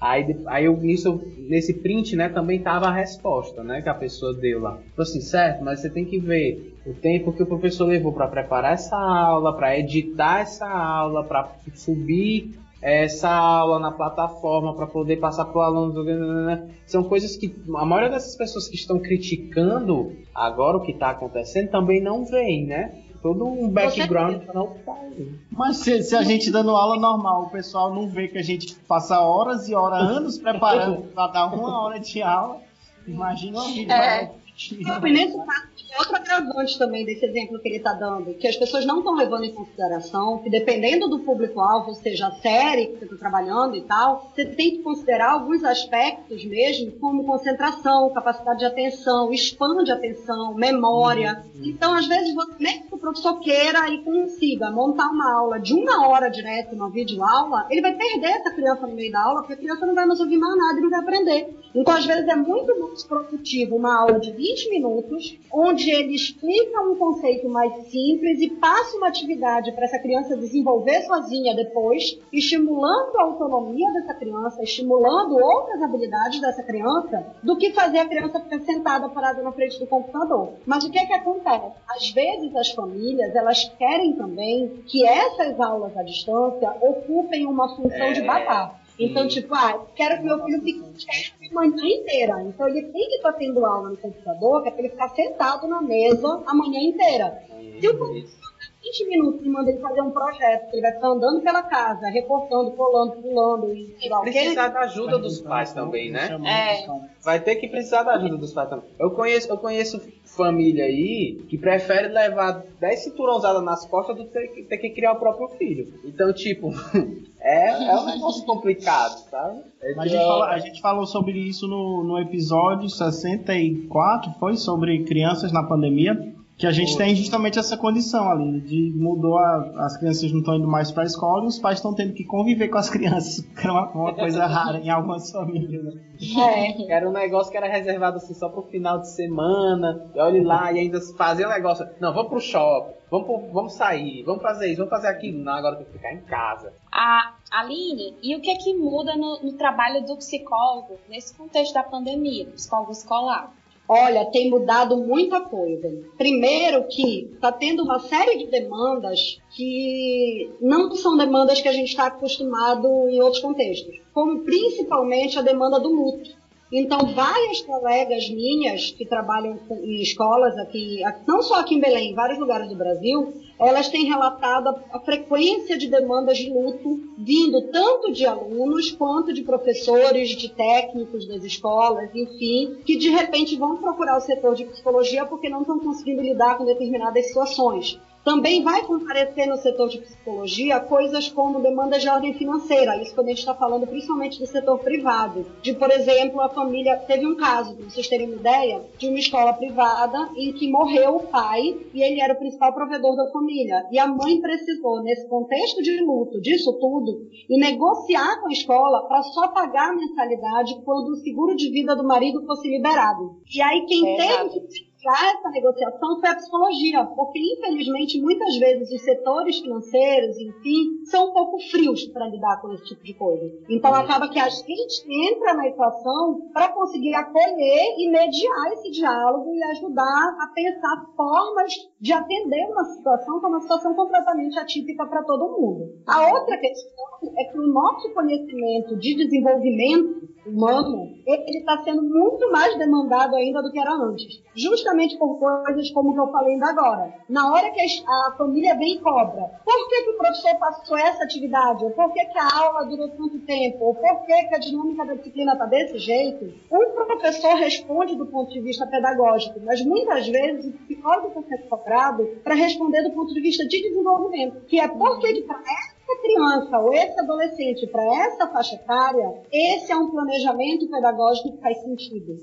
Aí, 0.00 0.36
aí 0.46 0.64
eu, 0.64 0.76
nisso, 0.76 1.20
nesse 1.36 1.74
print, 1.74 2.14
né, 2.14 2.28
também 2.28 2.60
tava 2.60 2.86
a 2.86 2.92
resposta, 2.92 3.64
né, 3.64 3.82
que 3.82 3.88
a 3.88 3.94
pessoa 3.94 4.32
deu 4.32 4.60
lá. 4.60 4.76
Tipo 4.76 5.02
assim, 5.02 5.20
certo, 5.20 5.64
mas 5.64 5.80
você 5.80 5.90
tem 5.90 6.04
que 6.04 6.18
ver 6.20 6.76
o 6.86 6.94
tempo 6.94 7.32
que 7.32 7.42
o 7.42 7.46
professor 7.46 7.86
levou 7.86 8.12
para 8.12 8.28
preparar 8.28 8.74
essa 8.74 8.96
aula, 8.96 9.52
para 9.52 9.76
editar 9.76 10.40
essa 10.40 10.68
aula, 10.68 11.24
para 11.24 11.50
subir 11.74 12.56
essa 12.80 13.30
aula 13.30 13.78
na 13.78 13.90
plataforma 13.90 14.74
para 14.74 14.86
poder 14.86 15.16
passar 15.16 15.46
para 15.46 15.58
o 15.58 15.62
aluno. 15.62 16.04
né, 16.04 16.68
São 16.86 17.02
coisas 17.04 17.36
que 17.36 17.54
a 17.74 17.84
maioria 17.84 18.10
dessas 18.10 18.36
pessoas 18.36 18.68
que 18.68 18.76
estão 18.76 18.98
criticando 18.98 20.12
agora 20.34 20.76
o 20.76 20.80
que 20.80 20.92
está 20.92 21.10
acontecendo 21.10 21.70
também 21.70 22.00
não 22.00 22.24
veem, 22.24 22.66
né? 22.66 23.02
Todo 23.20 23.44
um 23.44 23.68
background 23.68 24.42
para 24.44 24.54
não 24.54 24.76
sair. 24.84 25.40
Mas 25.50 25.78
se, 25.78 26.02
se 26.04 26.14
a 26.14 26.22
gente 26.22 26.52
dando 26.52 26.70
aula 26.70 26.96
normal, 26.96 27.44
o 27.44 27.50
pessoal 27.50 27.92
não 27.92 28.08
vê 28.08 28.28
que 28.28 28.38
a 28.38 28.44
gente 28.44 28.76
passa 28.86 29.20
horas 29.20 29.68
e 29.68 29.74
horas, 29.74 30.02
anos 30.02 30.38
preparando 30.38 31.02
para 31.08 31.26
dar 31.32 31.46
uma 31.52 31.82
hora 31.82 31.98
de 31.98 32.22
aula, 32.22 32.60
imagina 33.06 33.58
uma 33.58 33.66
vídeo. 33.66 33.92
É. 33.92 34.30
E 34.58 35.12
nesse 35.12 35.36
caso, 35.36 35.68
outro 35.98 36.16
agravante 36.16 36.78
também 36.78 37.04
desse 37.04 37.24
exemplo 37.24 37.58
que 37.60 37.68
ele 37.68 37.76
está 37.76 37.92
dando, 37.92 38.34
que 38.34 38.46
as 38.46 38.56
pessoas 38.56 38.84
não 38.84 38.98
estão 38.98 39.14
levando 39.14 39.44
em 39.44 39.52
consideração 39.52 40.38
que 40.38 40.50
dependendo 40.50 41.08
do 41.08 41.20
público-alvo, 41.20 41.94
seja, 41.94 42.26
a 42.26 42.32
série 42.32 42.86
que 42.86 42.98
você 42.98 43.04
está 43.04 43.16
trabalhando 43.16 43.76
e 43.76 43.82
tal, 43.82 44.30
você 44.34 44.44
tem 44.44 44.72
que 44.72 44.82
considerar 44.82 45.32
alguns 45.32 45.62
aspectos 45.62 46.44
mesmo, 46.44 46.92
como 46.92 47.24
concentração, 47.24 48.10
capacidade 48.12 48.58
de 48.58 48.64
atenção, 48.64 49.32
span 49.32 49.84
de 49.84 49.92
atenção, 49.92 50.54
memória. 50.54 51.42
Então, 51.62 51.94
às 51.94 52.06
vezes, 52.06 52.34
você, 52.34 52.54
mesmo 52.58 52.86
que 52.86 52.94
o 52.94 52.98
professor 52.98 53.38
queira 53.40 53.88
e 53.90 54.02
consiga 54.02 54.70
montar 54.70 55.08
uma 55.08 55.38
aula 55.38 55.60
de 55.60 55.72
uma 55.72 56.08
hora 56.08 56.28
direto, 56.28 56.74
uma 56.74 56.90
videoaula, 56.90 57.66
ele 57.70 57.80
vai 57.80 57.94
perder 57.94 58.30
essa 58.30 58.50
criança 58.52 58.86
no 58.86 58.94
meio 58.94 59.12
da 59.12 59.22
aula, 59.22 59.40
porque 59.40 59.54
a 59.54 59.56
criança 59.56 59.86
não 59.86 59.94
vai 59.94 60.06
mais 60.06 60.20
ouvir 60.20 60.36
mais 60.36 60.56
nada 60.56 60.78
e 60.78 60.82
não 60.82 60.90
vai 60.90 61.00
aprender. 61.00 61.56
Então, 61.74 61.94
às 61.94 62.04
vezes, 62.04 62.26
é 62.28 62.36
muito 62.36 62.78
mais 62.78 63.04
produtivo 63.04 63.76
uma 63.76 64.00
aula 64.00 64.18
de 64.18 64.32
20 64.48 64.70
minutos, 64.70 65.38
onde 65.52 65.90
ele 65.90 66.14
explica 66.14 66.80
um 66.80 66.96
conceito 66.96 67.48
mais 67.48 67.72
simples 67.88 68.40
e 68.40 68.50
passa 68.50 68.96
uma 68.96 69.08
atividade 69.08 69.72
para 69.72 69.84
essa 69.84 69.98
criança 69.98 70.36
desenvolver 70.36 71.02
sozinha 71.02 71.54
depois, 71.54 72.18
estimulando 72.32 73.18
a 73.18 73.24
autonomia 73.24 73.92
dessa 73.92 74.14
criança, 74.14 74.62
estimulando 74.62 75.36
outras 75.36 75.82
habilidades 75.82 76.40
dessa 76.40 76.62
criança, 76.62 77.26
do 77.42 77.56
que 77.56 77.72
fazer 77.72 77.98
a 77.98 78.08
criança 78.08 78.40
ficar 78.40 78.60
sentada 78.60 79.08
parada 79.08 79.42
na 79.42 79.52
frente 79.52 79.78
do 79.78 79.86
computador. 79.86 80.54
Mas 80.66 80.84
o 80.84 80.90
que 80.90 80.98
é 80.98 81.06
que 81.06 81.12
acontece? 81.12 81.72
Às 81.88 82.10
vezes 82.10 82.54
as 82.56 82.70
famílias, 82.70 83.34
elas 83.34 83.64
querem 83.78 84.14
também 84.14 84.82
que 84.86 85.06
essas 85.06 85.60
aulas 85.60 85.96
à 85.96 86.02
distância 86.02 86.74
ocupem 86.80 87.46
uma 87.46 87.68
função 87.76 88.12
de 88.12 88.22
babá. 88.22 88.77
Então, 88.98 89.28
tipo, 89.28 89.54
ah, 89.54 89.86
quero 89.94 90.16
que 90.16 90.24
meu 90.24 90.44
filho 90.44 90.60
fique 90.62 90.80
quieto 90.94 91.50
a 91.50 91.54
manhã 91.54 91.84
inteira. 91.86 92.42
Então, 92.42 92.68
ele 92.68 92.82
tem 92.82 93.08
que 93.08 93.16
estar 93.16 93.32
tendo 93.34 93.64
aula 93.64 93.90
no 93.90 93.96
computador, 93.96 94.62
que 94.62 94.68
é 94.68 94.70
para 94.72 94.80
ele 94.80 94.90
ficar 94.90 95.08
sentado 95.10 95.68
na 95.68 95.80
mesa 95.80 96.42
a 96.46 96.54
manhã 96.54 96.80
inteira. 96.80 97.42
Se 97.80 97.88
o 97.88 97.96
professor 97.96 98.47
20 98.88 99.08
minutos 99.08 99.46
e 99.46 99.48
manda 99.48 99.70
ele 99.70 99.80
fazer 99.80 100.00
um 100.00 100.10
projeto, 100.10 100.70
que 100.70 100.76
ele 100.76 100.82
vai 100.82 100.92
ficar 100.92 101.08
andando 101.08 101.40
pela 101.42 101.62
casa, 101.62 102.08
recortando, 102.08 102.70
colando, 102.72 103.12
pulando 103.22 103.74
e 103.74 103.94
sei 103.98 104.08
lá 104.08 104.20
o 104.20 104.24
quê. 104.24 104.32
Precisar 104.32 104.68
da 104.68 104.80
ajuda 104.80 105.18
dos 105.18 105.40
pais 105.40 105.72
também, 105.72 106.10
né? 106.10 106.28
É. 106.46 106.86
Vai 107.22 107.40
ter 107.40 107.56
que 107.56 107.68
precisar 107.68 108.02
da 108.02 108.14
ajuda 108.14 108.36
dos 108.36 108.52
pais 108.52 108.70
também. 108.70 108.88
Eu 108.98 109.10
conheço, 109.10 109.50
eu 109.50 109.58
conheço 109.58 110.00
família 110.24 110.84
aí 110.84 111.44
que 111.48 111.58
prefere 111.58 112.08
levar 112.08 112.64
10 112.80 113.04
cinturãozadas 113.04 113.62
nas 113.62 113.84
costas 113.86 114.16
do 114.16 114.24
que 114.24 114.30
ter, 114.30 114.48
que 114.48 114.62
ter 114.62 114.78
que 114.78 114.90
criar 114.90 115.12
o 115.12 115.16
próprio 115.16 115.48
filho. 115.48 115.92
Então, 116.04 116.32
tipo, 116.32 116.70
é, 117.40 117.70
é 117.70 117.96
um 117.96 118.06
negócio 118.06 118.44
complicado, 118.44 119.18
sabe? 119.30 119.62
É 119.82 119.94
Mas 119.94 120.06
a 120.06 120.08
gente, 120.08 120.26
falou, 120.26 120.42
a 120.44 120.58
gente 120.58 120.80
falou 120.80 121.06
sobre 121.06 121.38
isso 121.38 121.66
no, 121.66 122.04
no 122.04 122.18
episódio 122.18 122.88
64, 122.88 124.32
foi 124.38 124.56
sobre 124.56 125.04
crianças 125.04 125.52
na 125.52 125.62
pandemia, 125.62 126.14
que 126.58 126.66
a 126.66 126.72
gente 126.72 126.96
tem 126.98 127.14
justamente 127.14 127.58
essa 127.58 127.76
condição 127.76 128.28
ali, 128.30 128.60
de 128.60 128.92
mudou 128.96 129.38
a- 129.38 129.86
as 129.86 129.96
crianças 129.96 130.30
não 130.32 130.40
estão 130.40 130.56
indo 130.56 130.66
mais 130.66 130.90
para 130.90 131.04
a 131.04 131.06
escola 131.06 131.44
e 131.44 131.46
os 131.46 131.58
pais 131.58 131.78
estão 131.78 131.94
tendo 131.94 132.12
que 132.12 132.24
conviver 132.24 132.68
com 132.68 132.76
as 132.78 132.90
crianças, 132.90 133.40
que 133.40 133.66
é 133.66 133.70
uma, 133.70 133.88
uma 133.92 134.12
coisa 134.12 134.44
rara 134.44 134.78
em 134.78 134.90
algumas 134.90 135.30
famílias. 135.30 135.84
Né? 135.84 135.92
É. 136.36 136.92
Era 136.92 137.08
um 137.08 137.12
negócio 137.12 137.50
que 137.52 137.56
era 137.56 137.68
reservado 137.68 138.16
assim 138.16 138.34
só 138.34 138.48
pro 138.48 138.62
final 138.62 138.98
de 139.00 139.08
semana. 139.08 140.04
E 140.14 140.18
olhe 140.20 140.42
lá, 140.42 140.72
e 140.72 140.80
ainda 140.80 141.00
fazia 141.16 141.46
um 141.46 141.50
negócio. 141.50 141.86
Não, 142.00 142.12
vamos 142.12 142.28
pro 142.28 142.40
shopping, 142.40 142.92
vamos, 143.10 143.26
pro- 143.26 143.52
vamos 143.52 143.74
sair, 143.74 144.24
vamos 144.24 144.42
fazer 144.42 144.66
isso, 144.66 144.78
vamos 144.78 144.90
fazer 144.90 145.06
aquilo. 145.08 145.38
Não, 145.44 145.52
agora 145.52 145.76
tem 145.76 145.86
que 145.86 145.92
ficar 145.92 146.12
em 146.12 146.20
casa. 146.22 146.72
A 146.90 147.34
Aline, 147.52 148.16
e 148.22 148.34
o 148.34 148.40
que 148.40 148.50
é 148.50 148.56
que 148.56 148.74
muda 148.74 149.16
no, 149.16 149.38
no 149.44 149.52
trabalho 149.52 150.04
do 150.04 150.16
psicólogo 150.16 150.96
nesse 151.08 151.34
contexto 151.36 151.72
da 151.74 151.82
pandemia, 151.84 152.44
do 152.46 152.52
psicólogo 152.52 152.90
escolar? 152.92 153.52
Olha, 153.88 154.26
tem 154.26 154.50
mudado 154.50 154.98
muita 154.98 155.40
coisa. 155.40 155.88
Primeiro 156.18 156.86
que 156.88 157.30
está 157.32 157.50
tendo 157.50 157.84
uma 157.84 157.98
série 157.98 158.36
de 158.36 158.46
demandas 158.48 159.40
que 159.56 160.50
não 160.60 160.94
são 160.94 161.16
demandas 161.16 161.62
que 161.62 161.68
a 161.68 161.72
gente 161.72 161.88
está 161.88 162.08
acostumado 162.08 162.86
em 163.08 163.18
outros 163.22 163.40
contextos, 163.40 163.98
como 164.12 164.40
principalmente 164.40 165.38
a 165.38 165.42
demanda 165.42 165.80
do 165.80 165.88
luto. 165.88 166.37
Então, 166.70 167.14
várias 167.14 167.62
colegas 167.62 168.28
minhas 168.28 168.90
que 168.90 169.06
trabalham 169.06 169.58
em 169.70 170.02
escolas 170.02 170.56
aqui, 170.58 171.00
não 171.26 171.40
só 171.42 171.60
aqui 171.60 171.74
em 171.74 171.80
Belém, 171.80 172.10
em 172.10 172.14
vários 172.14 172.38
lugares 172.38 172.68
do 172.68 172.76
Brasil, 172.76 173.32
elas 173.58 173.88
têm 173.88 174.04
relatado 174.04 174.68
a 174.92 175.00
frequência 175.00 175.78
de 175.78 175.88
demandas 175.88 176.36
de 176.36 176.50
luto 176.50 177.00
vindo 177.16 177.62
tanto 177.72 178.12
de 178.12 178.26
alunos 178.26 178.90
quanto 178.92 179.32
de 179.32 179.42
professores, 179.42 180.30
de 180.30 180.50
técnicos 180.50 181.26
das 181.26 181.42
escolas, 181.42 182.14
enfim, 182.14 182.76
que 182.84 182.96
de 182.96 183.08
repente 183.08 183.56
vão 183.56 183.78
procurar 183.78 184.18
o 184.18 184.20
setor 184.20 184.54
de 184.54 184.64
psicologia 184.64 185.24
porque 185.24 185.48
não 185.48 185.62
estão 185.62 185.80
conseguindo 185.80 186.22
lidar 186.22 186.58
com 186.58 186.64
determinadas 186.64 187.26
situações. 187.28 187.98
Também 188.28 188.62
vai 188.62 188.84
comparecer 188.84 189.46
no 189.46 189.56
setor 189.56 189.88
de 189.88 190.02
psicologia 190.02 190.78
coisas 190.80 191.28
como 191.30 191.60
demandas 191.60 192.02
de 192.02 192.10
ordem 192.10 192.34
financeira, 192.34 193.00
isso 193.00 193.14
quando 193.14 193.28
a 193.28 193.30
gente 193.30 193.38
está 193.38 193.54
falando 193.54 193.86
principalmente 193.86 194.38
do 194.38 194.46
setor 194.46 194.78
privado. 194.80 195.46
De, 195.62 195.72
por 195.72 195.90
exemplo, 195.90 196.38
a 196.42 196.50
família 196.50 196.98
teve 197.06 197.26
um 197.26 197.36
caso, 197.36 197.74
para 197.74 197.88
vocês 197.88 198.06
terem 198.06 198.26
uma 198.26 198.36
ideia, 198.36 198.82
de 198.98 199.08
uma 199.08 199.18
escola 199.18 199.54
privada 199.54 200.28
em 200.36 200.52
que 200.52 200.70
morreu 200.70 201.16
o 201.16 201.26
pai 201.28 201.74
e 201.94 202.02
ele 202.02 202.20
era 202.20 202.34
o 202.34 202.38
principal 202.38 202.74
provedor 202.74 203.16
da 203.16 203.32
família. 203.32 203.86
E 203.90 203.98
a 203.98 204.06
mãe 204.06 204.38
precisou, 204.42 205.02
nesse 205.02 205.26
contexto 205.26 205.82
de 205.82 205.98
luto, 206.04 206.38
disso 206.42 206.78
tudo, 206.78 207.22
e 207.48 207.58
negociar 207.58 208.42
com 208.42 208.48
a 208.48 208.52
escola 208.52 209.08
para 209.08 209.22
só 209.22 209.48
pagar 209.48 209.88
a 209.88 209.96
mensalidade 209.96 210.78
quando 210.84 211.12
o 211.12 211.16
seguro 211.16 211.56
de 211.56 211.70
vida 211.70 211.96
do 211.96 212.04
marido 212.04 212.44
fosse 212.44 212.68
liberado. 212.68 213.40
E 213.50 213.62
aí 213.62 213.86
quem 213.86 214.06
Exato. 214.06 214.50
teve 214.50 214.66
que 214.66 214.87
iniciar 214.98 215.34
essa 215.34 215.50
negociação 215.50 216.20
foi 216.20 216.28
a 216.28 216.34
psicologia, 216.34 217.04
porque 217.04 217.38
infelizmente 217.38 218.20
muitas 218.20 218.56
vezes 218.56 218.90
os 218.90 219.02
setores 219.02 219.60
financeiros, 219.60 220.36
enfim, 220.38 221.04
são 221.04 221.30
um 221.30 221.32
pouco 221.32 221.58
frios 221.70 222.04
para 222.06 222.28
lidar 222.28 222.60
com 222.60 222.72
esse 222.72 222.84
tipo 222.84 223.04
de 223.04 223.14
coisa. 223.14 223.50
Então 223.68 223.94
acaba 223.94 224.28
que 224.28 224.38
a 224.38 224.48
gente 224.48 225.04
entra 225.08 225.54
na 225.54 225.68
equação 225.68 226.40
para 226.52 226.72
conseguir 226.72 227.14
acolher 227.14 227.94
e 227.96 228.10
mediar 228.10 228.72
esse 228.72 228.90
diálogo 228.90 229.54
e 229.54 229.62
ajudar 229.62 230.36
a 230.40 230.46
pensar 230.52 231.06
formas 231.16 231.72
de 232.00 232.12
atender 232.12 232.66
uma 232.66 232.84
situação 232.84 233.38
que 233.38 233.46
é 233.46 233.48
uma 233.48 233.60
situação 233.60 233.94
completamente 233.94 234.58
atípica 234.58 235.06
para 235.06 235.22
todo 235.22 235.60
mundo. 235.60 235.92
A 236.06 236.32
outra 236.32 236.58
questão 236.58 237.04
é 237.36 237.44
que 237.44 237.58
o 237.58 237.66
nosso 237.68 238.12
conhecimento 238.12 238.96
de 238.96 239.16
desenvolvimento 239.16 240.28
humano, 240.48 241.14
ele 241.26 241.58
está 241.58 241.82
sendo 241.84 242.02
muito 242.02 242.50
mais 242.50 242.76
demandado 242.78 243.36
ainda 243.36 243.62
do 243.62 243.70
que 243.70 243.78
era 243.78 243.92
antes. 243.92 244.42
Justamente 244.54 245.16
por 245.18 245.38
coisas 245.38 245.90
como 245.90 246.14
que 246.14 246.20
eu 246.20 246.28
falei 246.28 246.54
ainda 246.54 246.70
agora. 246.70 247.14
Na 247.28 247.52
hora 247.52 247.70
que 247.70 247.80
a 247.80 248.36
família 248.36 248.76
vem 248.76 248.94
e 248.94 249.00
cobra, 249.00 249.42
por 249.64 249.88
que, 249.88 250.02
que 250.02 250.10
o 250.10 250.16
professor 250.18 250.58
passou 250.58 250.96
essa 250.96 251.24
atividade? 251.24 251.84
Ou 251.84 251.90
por 251.90 252.12
que, 252.12 252.24
que 252.24 252.38
a 252.38 252.58
aula 252.58 252.86
durou 252.86 253.08
tanto 253.10 253.38
tempo? 253.40 253.84
Ou 253.84 253.94
por 253.94 254.26
que, 254.26 254.44
que 254.44 254.54
a 254.54 254.58
dinâmica 254.58 255.04
da 255.04 255.14
disciplina 255.14 255.52
está 255.52 255.66
desse 255.66 255.98
jeito? 255.98 256.52
O 256.70 257.06
professor 257.06 257.54
responde 257.56 258.16
do 258.16 258.26
ponto 258.26 258.52
de 258.52 258.60
vista 258.60 258.86
pedagógico, 258.86 259.60
mas 259.64 259.84
muitas 259.84 260.28
vezes 260.28 260.66
o 260.66 260.78
psicólogo 260.78 261.28
está 261.28 261.42
sendo 261.42 261.68
cobrado 261.68 262.26
para 262.42 262.54
responder 262.54 263.02
do 263.02 263.12
ponto 263.12 263.34
de 263.34 263.40
vista 263.40 263.66
de 263.66 263.82
desenvolvimento, 263.82 264.60
que 264.66 264.80
é 264.80 264.88
por 264.88 265.18
que, 265.20 265.42
para 265.42 265.58
essa 265.58 265.97
criança 266.16 266.78
ou 266.78 266.92
esse 266.92 267.18
adolescente, 267.20 267.86
para 267.86 268.02
essa 268.24 268.46
faixa 268.48 268.74
etária, 268.74 269.42
esse 269.52 269.92
é 269.92 269.96
um 269.96 270.10
planejamento 270.10 270.88
pedagógico 270.88 271.52
que 271.52 271.60
faz 271.60 271.78
sentido. 271.82 272.36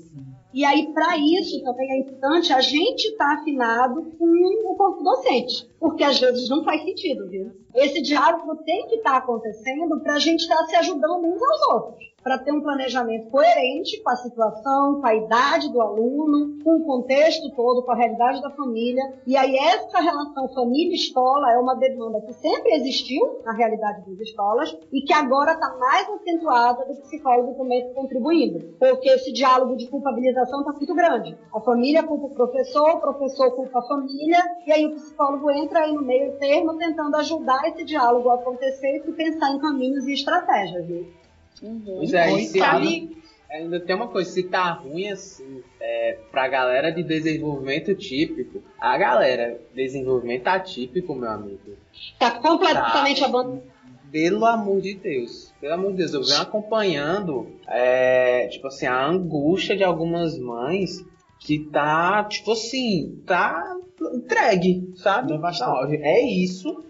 E 0.56 0.64
aí, 0.64 0.90
para 0.94 1.18
isso, 1.18 1.62
também 1.62 1.86
é 1.92 1.98
importante 1.98 2.50
a 2.50 2.62
gente 2.62 3.08
estar 3.08 3.26
tá 3.26 3.40
afinado 3.42 4.10
com 4.18 4.72
o 4.72 4.74
corpo 4.74 5.04
docente, 5.04 5.68
porque 5.78 6.02
às 6.02 6.18
vezes 6.18 6.48
não 6.48 6.64
faz 6.64 6.82
sentido, 6.82 7.28
viu? 7.28 7.52
Esse 7.74 8.00
diálogo 8.00 8.56
tem 8.64 8.86
que 8.86 8.94
estar 8.94 9.10
tá 9.10 9.16
acontecendo 9.18 10.00
para 10.00 10.14
a 10.14 10.18
gente 10.18 10.40
estar 10.40 10.56
tá 10.56 10.64
se 10.64 10.76
ajudando 10.76 11.26
uns 11.26 11.42
aos 11.42 11.74
outros 11.74 12.16
para 12.26 12.38
ter 12.38 12.50
um 12.50 12.60
planejamento 12.60 13.30
coerente 13.30 14.02
com 14.02 14.10
a 14.10 14.16
situação, 14.16 15.00
com 15.00 15.06
a 15.06 15.14
idade 15.14 15.70
do 15.70 15.80
aluno, 15.80 16.58
com 16.64 16.74
o 16.74 16.84
contexto 16.84 17.54
todo, 17.54 17.84
com 17.84 17.92
a 17.92 17.94
realidade 17.94 18.42
da 18.42 18.50
família. 18.50 19.00
E 19.24 19.36
aí 19.36 19.56
essa 19.56 20.00
relação 20.00 20.48
família-escola 20.48 21.52
é 21.52 21.56
uma 21.56 21.76
demanda 21.76 22.20
que 22.22 22.32
sempre 22.32 22.72
existiu 22.72 23.42
na 23.44 23.52
realidade 23.52 24.10
das 24.10 24.18
escolas 24.18 24.76
e 24.92 25.02
que 25.02 25.12
agora 25.12 25.52
está 25.52 25.76
mais 25.78 26.08
acentuada 26.08 26.84
do 26.86 26.96
psicólogo 27.02 27.54
também 27.54 27.94
contribuindo. 27.94 28.74
Porque 28.76 29.08
esse 29.08 29.32
diálogo 29.32 29.76
de 29.76 29.86
culpabilização 29.86 30.45
está 30.46 30.72
muito 30.72 30.94
grande. 30.94 31.36
A 31.54 31.60
família 31.60 32.02
culpa 32.02 32.26
o 32.26 32.30
professor, 32.30 32.90
o 32.96 33.00
professor 33.00 33.50
culpa 33.52 33.78
a 33.78 33.82
família, 33.82 34.42
e 34.66 34.72
aí 34.72 34.86
o 34.86 34.94
psicólogo 34.94 35.50
entra 35.50 35.80
aí 35.80 35.92
no 35.92 36.02
meio 36.02 36.32
termo 36.38 36.76
tentando 36.78 37.16
ajudar 37.16 37.68
esse 37.68 37.84
diálogo 37.84 38.28
a 38.30 38.34
acontecer 38.34 39.02
e 39.06 39.12
pensar 39.12 39.52
em 39.52 39.58
caminhos 39.58 40.06
e 40.06 40.12
estratégias. 40.12 40.86
Viu? 40.86 41.06
Uhum. 41.62 41.82
Pois 41.84 42.12
é, 42.12 42.32
e 42.32 42.46
se 42.46 42.58
sabe... 42.58 43.22
ainda 43.50 43.80
tem 43.80 43.96
uma 43.96 44.08
coisa, 44.08 44.30
se 44.30 44.42
tá 44.42 44.72
ruim 44.72 45.08
assim, 45.08 45.62
é, 45.80 46.18
pra 46.30 46.48
galera 46.48 46.90
de 46.90 47.02
desenvolvimento 47.02 47.94
típico, 47.94 48.62
a 48.78 48.96
galera 48.98 49.58
de 49.70 49.82
desenvolvimento 49.82 50.46
atípico, 50.48 51.14
meu 51.14 51.30
amigo. 51.30 51.76
Tá 52.18 52.32
completamente 52.32 53.20
tá, 53.20 53.26
abandonado. 53.26 53.76
Pelo 54.12 54.44
amor 54.46 54.80
de 54.80 54.94
Deus, 54.94 55.45
pelo 55.60 55.74
amor 55.74 55.92
de 55.92 55.98
Deus, 55.98 56.12
eu 56.12 56.22
venho 56.22 56.40
acompanhando, 56.40 57.48
é, 57.66 58.48
tipo 58.48 58.66
assim, 58.66 58.86
a 58.86 59.06
angústia 59.06 59.76
de 59.76 59.84
algumas 59.84 60.38
mães 60.38 61.04
que 61.38 61.58
tá, 61.70 62.24
tipo 62.24 62.52
assim, 62.52 63.22
tá 63.26 63.76
entregue, 64.00 64.92
sabe? 64.96 65.32
Não, 65.32 65.40
é 65.46 66.20
isso. 66.22 66.84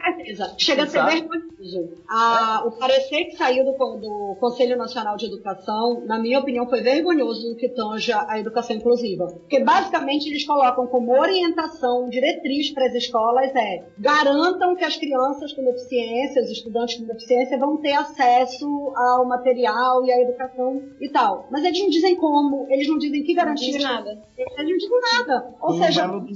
Chega 0.58 0.84
a 0.84 0.86
ser 0.86 1.04
vergonhoso. 1.04 1.94
Ah, 2.08 2.64
o 2.66 2.72
parecer 2.72 3.24
que 3.26 3.36
saiu 3.36 3.64
do, 3.64 3.72
do, 3.72 4.36
Conselho 4.40 4.76
Nacional 4.76 5.16
de 5.16 5.26
Educação, 5.26 6.04
na 6.06 6.18
minha 6.18 6.38
opinião, 6.38 6.68
foi 6.68 6.80
vergonhoso 6.80 7.50
no 7.50 7.56
que 7.56 7.68
tange 7.68 8.12
a 8.12 8.38
educação 8.38 8.76
inclusiva. 8.76 9.26
Porque 9.26 9.62
basicamente 9.62 10.28
eles 10.28 10.44
colocam 10.44 10.86
como 10.86 11.18
orientação, 11.18 12.08
diretriz 12.08 12.70
para 12.70 12.86
as 12.86 12.94
escolas 12.94 13.54
é 13.54 13.84
garantam 13.98 14.74
que 14.74 14.84
as 14.84 14.96
crianças 14.96 15.52
com 15.52 15.64
deficiência, 15.64 16.42
os 16.42 16.50
estudantes 16.50 16.96
com 16.96 17.06
deficiência, 17.06 17.58
vão 17.58 17.76
ter 17.78 17.92
acesso 17.92 18.92
ao 18.96 19.26
material 19.26 20.04
e 20.04 20.12
à 20.12 20.20
educação 20.20 20.82
e 21.00 21.08
tal. 21.08 21.48
Mas 21.50 21.64
eles 21.64 21.78
não 21.80 21.88
dizem 21.88 22.16
como, 22.16 22.66
eles 22.68 22.88
não 22.88 22.98
dizem 22.98 23.22
que 23.22 23.34
garantia. 23.34 23.66
Não 23.66 23.78
dizem 23.78 23.92
nada. 23.92 24.22
Eles 24.36 24.56
não 24.56 24.64
dizem 24.64 25.00
nada. 25.14 25.54
Ou 25.60 25.74
um 25.74 25.82
seja, 25.82 26.06
belo 26.06 26.20
do 26.20 26.34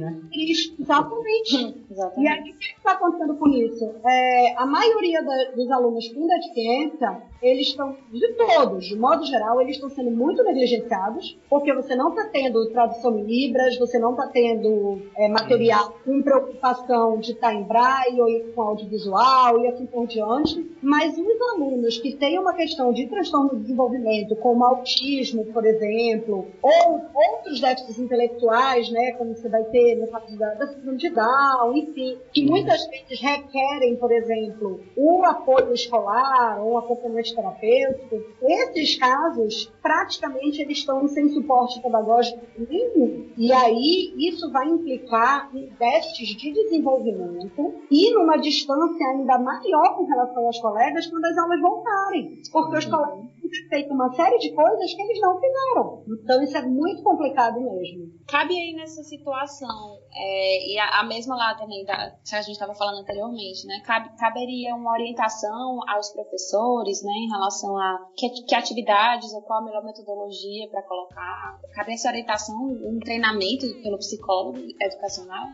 né? 0.00 0.18
Exatamente. 0.78 1.84
Exatamente. 1.90 2.20
E 2.20 2.28
aí, 2.28 2.50
o 2.50 2.58
que 2.58 2.76
está 2.76 2.92
acontecendo 2.92 3.34
com 3.36 3.48
isso? 3.48 3.94
É, 4.06 4.54
a 4.56 4.66
maioria 4.66 5.22
da, 5.22 5.50
dos 5.54 5.70
alunos 5.70 6.08
com 6.12 6.26
deficiência, 6.26 7.22
eles 7.42 7.68
estão, 7.68 7.96
de 8.12 8.32
todos, 8.34 8.86
de 8.86 8.96
modo 8.96 9.24
geral, 9.24 9.60
eles 9.60 9.76
estão 9.76 9.88
sendo 9.88 10.10
muito 10.10 10.42
negligenciados, 10.42 11.38
porque 11.48 11.72
você 11.72 11.94
não 11.94 12.10
está 12.10 12.26
tendo 12.26 12.70
tradução 12.70 13.18
em 13.18 13.24
libras, 13.24 13.78
você 13.78 13.98
não 13.98 14.10
está 14.12 14.26
tendo 14.28 15.02
é, 15.16 15.28
material 15.28 15.96
com 16.04 16.22
preocupação 16.22 17.18
de 17.18 17.32
estar 17.32 17.48
tá 17.48 17.54
em 17.54 17.62
braille 17.62 18.20
ou 18.20 18.52
com 18.54 18.62
audiovisual 18.62 19.60
e 19.60 19.68
assim 19.68 19.86
por 19.86 20.06
diante. 20.06 20.68
Mas 20.82 21.16
os 21.18 21.40
alunos 21.52 21.98
que 21.98 22.16
têm 22.16 22.38
uma 22.38 22.54
questão 22.54 22.92
de 22.92 23.06
transtorno 23.06 23.50
de 23.50 23.62
desenvolvimento, 23.62 24.36
como 24.36 24.64
autismo, 24.64 25.44
por 25.46 25.64
exemplo, 25.64 26.46
ou 26.62 27.00
outros 27.14 27.60
déficits 27.60 27.98
intelectuais, 27.98 28.90
né, 28.90 29.12
como 29.12 29.34
você 29.34 29.48
vai 29.48 29.64
ter 29.64 29.87
no 29.96 30.06
caso 30.08 30.36
da, 30.38 30.54
da 30.54 30.66
síndrome 30.68 30.98
de 30.98 31.10
Down, 31.10 31.76
enfim, 31.76 32.18
que 32.32 32.44
muitas 32.44 32.86
vezes 32.88 33.20
requerem, 33.20 33.96
por 33.96 34.10
exemplo, 34.12 34.80
o 34.96 35.24
apoio 35.24 35.72
escolar 35.74 36.62
ou 36.62 36.78
acompanhamento 36.78 37.34
terapêutico, 37.34 38.22
esses 38.42 38.98
casos, 38.98 39.72
praticamente, 39.82 40.60
eles 40.62 40.78
estão 40.78 41.06
sem 41.08 41.28
suporte 41.28 41.80
pedagógico 41.80 42.40
nenhum. 42.68 43.28
E 43.36 43.52
aí, 43.52 44.14
isso 44.16 44.50
vai 44.50 44.68
implicar 44.68 45.50
em 45.54 45.68
déficits 45.78 46.36
de 46.36 46.52
desenvolvimento 46.52 47.74
e 47.90 48.12
numa 48.14 48.36
distância 48.36 49.06
ainda 49.08 49.38
maior 49.38 49.96
com 49.96 50.04
relação 50.04 50.46
aos 50.46 50.58
colegas 50.58 51.06
quando 51.06 51.24
as 51.24 51.38
aulas 51.38 51.60
voltarem. 51.60 52.42
Porque 52.52 52.76
os 52.76 52.84
colegas 52.84 53.26
têm 53.37 53.37
feito 53.68 53.92
uma 53.92 54.12
série 54.12 54.38
de 54.38 54.54
coisas 54.54 54.94
que 54.94 55.02
eles 55.02 55.20
não 55.20 55.40
fizeram. 55.40 56.04
Então, 56.22 56.42
isso 56.42 56.56
é 56.56 56.62
muito 56.62 57.02
complicado 57.02 57.60
mesmo. 57.60 58.12
Cabe 58.28 58.54
aí 58.54 58.74
nessa 58.74 59.02
situação, 59.02 59.98
é, 60.14 60.72
e 60.72 60.78
a, 60.78 61.00
a, 61.00 61.04
mesma 61.04 61.36
lá 61.36 61.54
também 61.54 61.84
da, 61.84 62.10
que 62.24 62.34
a 62.34 62.42
gente 62.42 62.52
estava 62.52 62.74
falando 62.74 63.00
anteriormente, 63.00 63.66
né? 63.66 63.80
Cabe, 63.84 64.10
caberia 64.18 64.74
uma 64.74 64.92
orientação 64.92 65.80
aos 65.88 66.10
professores, 66.10 67.02
né, 67.02 67.12
em 67.12 67.30
relação 67.30 67.76
a 67.76 68.06
que, 68.16 68.28
que 68.44 68.54
atividades 68.54 69.32
ou 69.32 69.42
qual 69.42 69.60
a 69.60 69.64
melhor 69.64 69.84
metodologia 69.84 70.68
para 70.70 70.82
colocar. 70.82 71.58
Cabe 71.72 71.94
essa 71.94 72.08
orientação, 72.08 72.56
um 72.56 72.98
treinamento 73.00 73.66
pelo 73.82 73.98
psicólogo 73.98 74.58
educacional? 74.80 75.46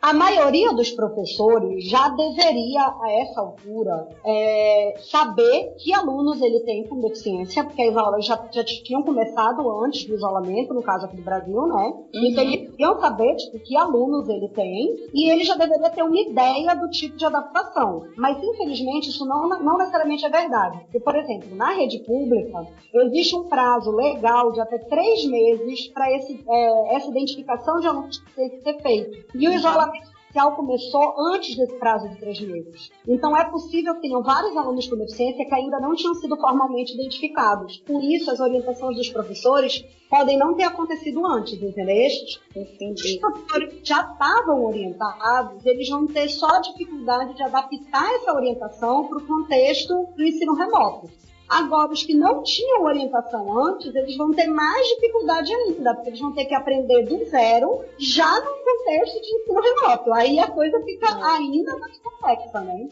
A 0.00 0.12
maioria 0.12 0.72
dos 0.72 0.90
professores 0.90 1.88
já 1.88 2.08
deveria, 2.08 2.82
a 2.82 3.12
essa 3.20 3.40
altura, 3.40 4.08
é, 4.24 4.94
saber 5.10 5.74
que 5.78 5.92
alunos 5.92 6.40
ele 6.40 6.60
tem 6.60 6.84
com 6.84 7.00
deficiência, 7.00 7.64
porque 7.64 7.82
as 7.82 7.96
aulas 7.96 8.26
já, 8.26 8.48
já 8.52 8.64
tinham 8.64 9.02
começado 9.02 9.68
antes 9.84 10.04
do 10.04 10.14
isolamento, 10.14 10.74
no 10.74 10.82
caso 10.82 11.06
aqui 11.06 11.16
do 11.16 11.22
Brasil, 11.22 11.66
né? 11.66 11.92
Uhum. 12.14 12.24
Então 12.24 12.44
eles 12.44 12.62
deveriam 12.62 13.00
saber 13.00 13.36
tipo, 13.36 13.58
que 13.60 13.76
alunos 13.76 14.28
ele 14.28 14.48
tem 14.48 15.08
e 15.14 15.30
ele 15.30 15.44
já 15.44 15.54
deveria 15.54 15.90
ter 15.90 16.02
uma 16.02 16.20
ideia 16.20 16.74
do 16.74 16.90
tipo 16.90 17.16
de 17.16 17.24
adaptação. 17.24 18.02
Mas, 18.16 18.42
infelizmente, 18.42 19.08
isso 19.08 19.24
não, 19.26 19.48
não 19.48 19.78
necessariamente 19.78 20.24
é 20.24 20.30
verdade. 20.30 20.80
Porque, 20.84 21.00
por 21.00 21.16
exemplo, 21.16 21.54
na 21.54 21.72
rede 21.72 21.98
pública, 22.00 22.66
existe 22.94 23.36
um 23.36 23.44
prazo 23.44 23.90
legal 23.90 24.52
de 24.52 24.60
até 24.60 24.78
três 24.78 25.24
meses 25.26 25.88
para 25.88 26.10
é, 26.10 26.94
essa 26.94 27.08
identificação 27.08 27.80
de 27.80 27.86
alunos 27.86 28.18
que 28.18 28.34
tem 28.34 28.50
que 28.50 28.60
ser 28.62 28.82
feito. 28.82 29.26
E 29.34 29.48
o 29.48 29.52
isolamento 29.68 30.12
social 30.32 30.56
começou 30.56 31.14
antes 31.32 31.56
desse 31.56 31.78
prazo 31.78 32.08
de 32.08 32.16
três 32.16 32.40
meses. 32.40 32.90
Então 33.06 33.36
é 33.36 33.44
possível 33.44 33.94
que 33.94 34.02
tenham 34.02 34.22
vários 34.22 34.56
alunos 34.56 34.88
com 34.88 34.96
deficiência 34.96 35.44
que 35.44 35.54
ainda 35.54 35.78
não 35.78 35.94
tinham 35.94 36.14
sido 36.14 36.36
formalmente 36.36 36.94
identificados. 36.94 37.78
Por 37.78 38.02
isso, 38.02 38.30
as 38.30 38.40
orientações 38.40 38.96
dos 38.96 39.08
professores 39.10 39.84
podem 40.08 40.38
não 40.38 40.54
ter 40.54 40.64
acontecido 40.64 41.24
antes, 41.26 41.54
entendeu? 41.54 41.92
Entendi. 42.56 43.14
Os 43.14 43.16
professores 43.20 43.80
já 43.84 44.00
estavam 44.00 44.64
orientados, 44.64 45.64
eles 45.64 45.88
vão 45.88 46.06
ter 46.06 46.28
só 46.28 46.60
dificuldade 46.60 47.34
de 47.34 47.42
adaptar 47.42 48.14
essa 48.14 48.32
orientação 48.32 49.06
para 49.06 49.18
o 49.18 49.26
contexto 49.26 49.94
do 50.16 50.22
ensino 50.22 50.54
remoto. 50.54 51.10
Agora, 51.52 51.92
os 51.92 52.02
que 52.02 52.14
não 52.14 52.42
tinham 52.42 52.82
orientação 52.84 53.58
antes, 53.66 53.94
eles 53.94 54.16
vão 54.16 54.32
ter 54.32 54.46
mais 54.46 54.86
dificuldade 54.94 55.52
ainda, 55.52 55.94
porque 55.94 56.08
eles 56.10 56.20
vão 56.20 56.32
ter 56.32 56.46
que 56.46 56.54
aprender 56.54 57.02
do 57.04 57.24
zero, 57.28 57.80
já 57.98 58.40
no 58.40 58.50
contexto 58.50 59.20
de 59.20 59.34
ensino 59.36 59.60
remoto. 59.60 60.12
Aí 60.14 60.38
a 60.38 60.46
coisa 60.48 60.80
fica 60.82 61.06
ainda 61.34 61.76
mais 61.78 61.98
complexa, 61.98 62.60
né? 62.60 62.88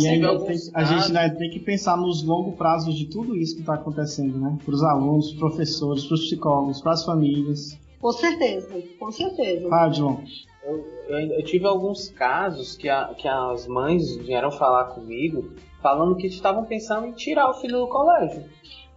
E 0.00 0.08
ainda 0.08 0.38
tem, 0.40 0.56
a 0.74 0.84
gente 0.84 1.16
ainda 1.16 1.36
tem 1.36 1.50
que 1.50 1.60
pensar 1.60 1.96
nos 1.96 2.24
longos 2.24 2.56
prazos 2.56 2.96
de 2.96 3.06
tudo 3.06 3.36
isso 3.36 3.54
que 3.54 3.60
está 3.60 3.74
acontecendo, 3.74 4.38
né? 4.38 4.56
Para 4.64 4.74
os 4.74 4.82
alunos, 4.82 5.32
para 5.34 5.46
os 5.46 5.54
professores, 5.54 6.04
para 6.04 6.14
os 6.14 6.24
psicólogos, 6.24 6.80
para 6.80 6.92
as 6.92 7.04
famílias. 7.04 7.78
Com 8.00 8.12
certeza, 8.12 8.82
com 8.98 9.10
certeza. 9.12 9.68
Ah, 9.70 9.88
João. 9.90 10.22
Eu, 10.64 10.84
eu, 11.08 11.18
eu 11.32 11.44
tive 11.44 11.66
alguns 11.66 12.10
casos 12.10 12.76
que, 12.76 12.88
a- 12.88 13.12
que 13.16 13.26
as 13.28 13.66
mães 13.66 14.16
vieram 14.16 14.50
falar 14.50 14.86
comigo 14.94 15.50
falando 15.82 16.16
que 16.16 16.26
estavam 16.26 16.64
pensando 16.64 17.06
em 17.06 17.12
tirar 17.12 17.50
o 17.50 17.54
filho 17.54 17.78
do 17.80 17.88
colégio. 17.88 18.44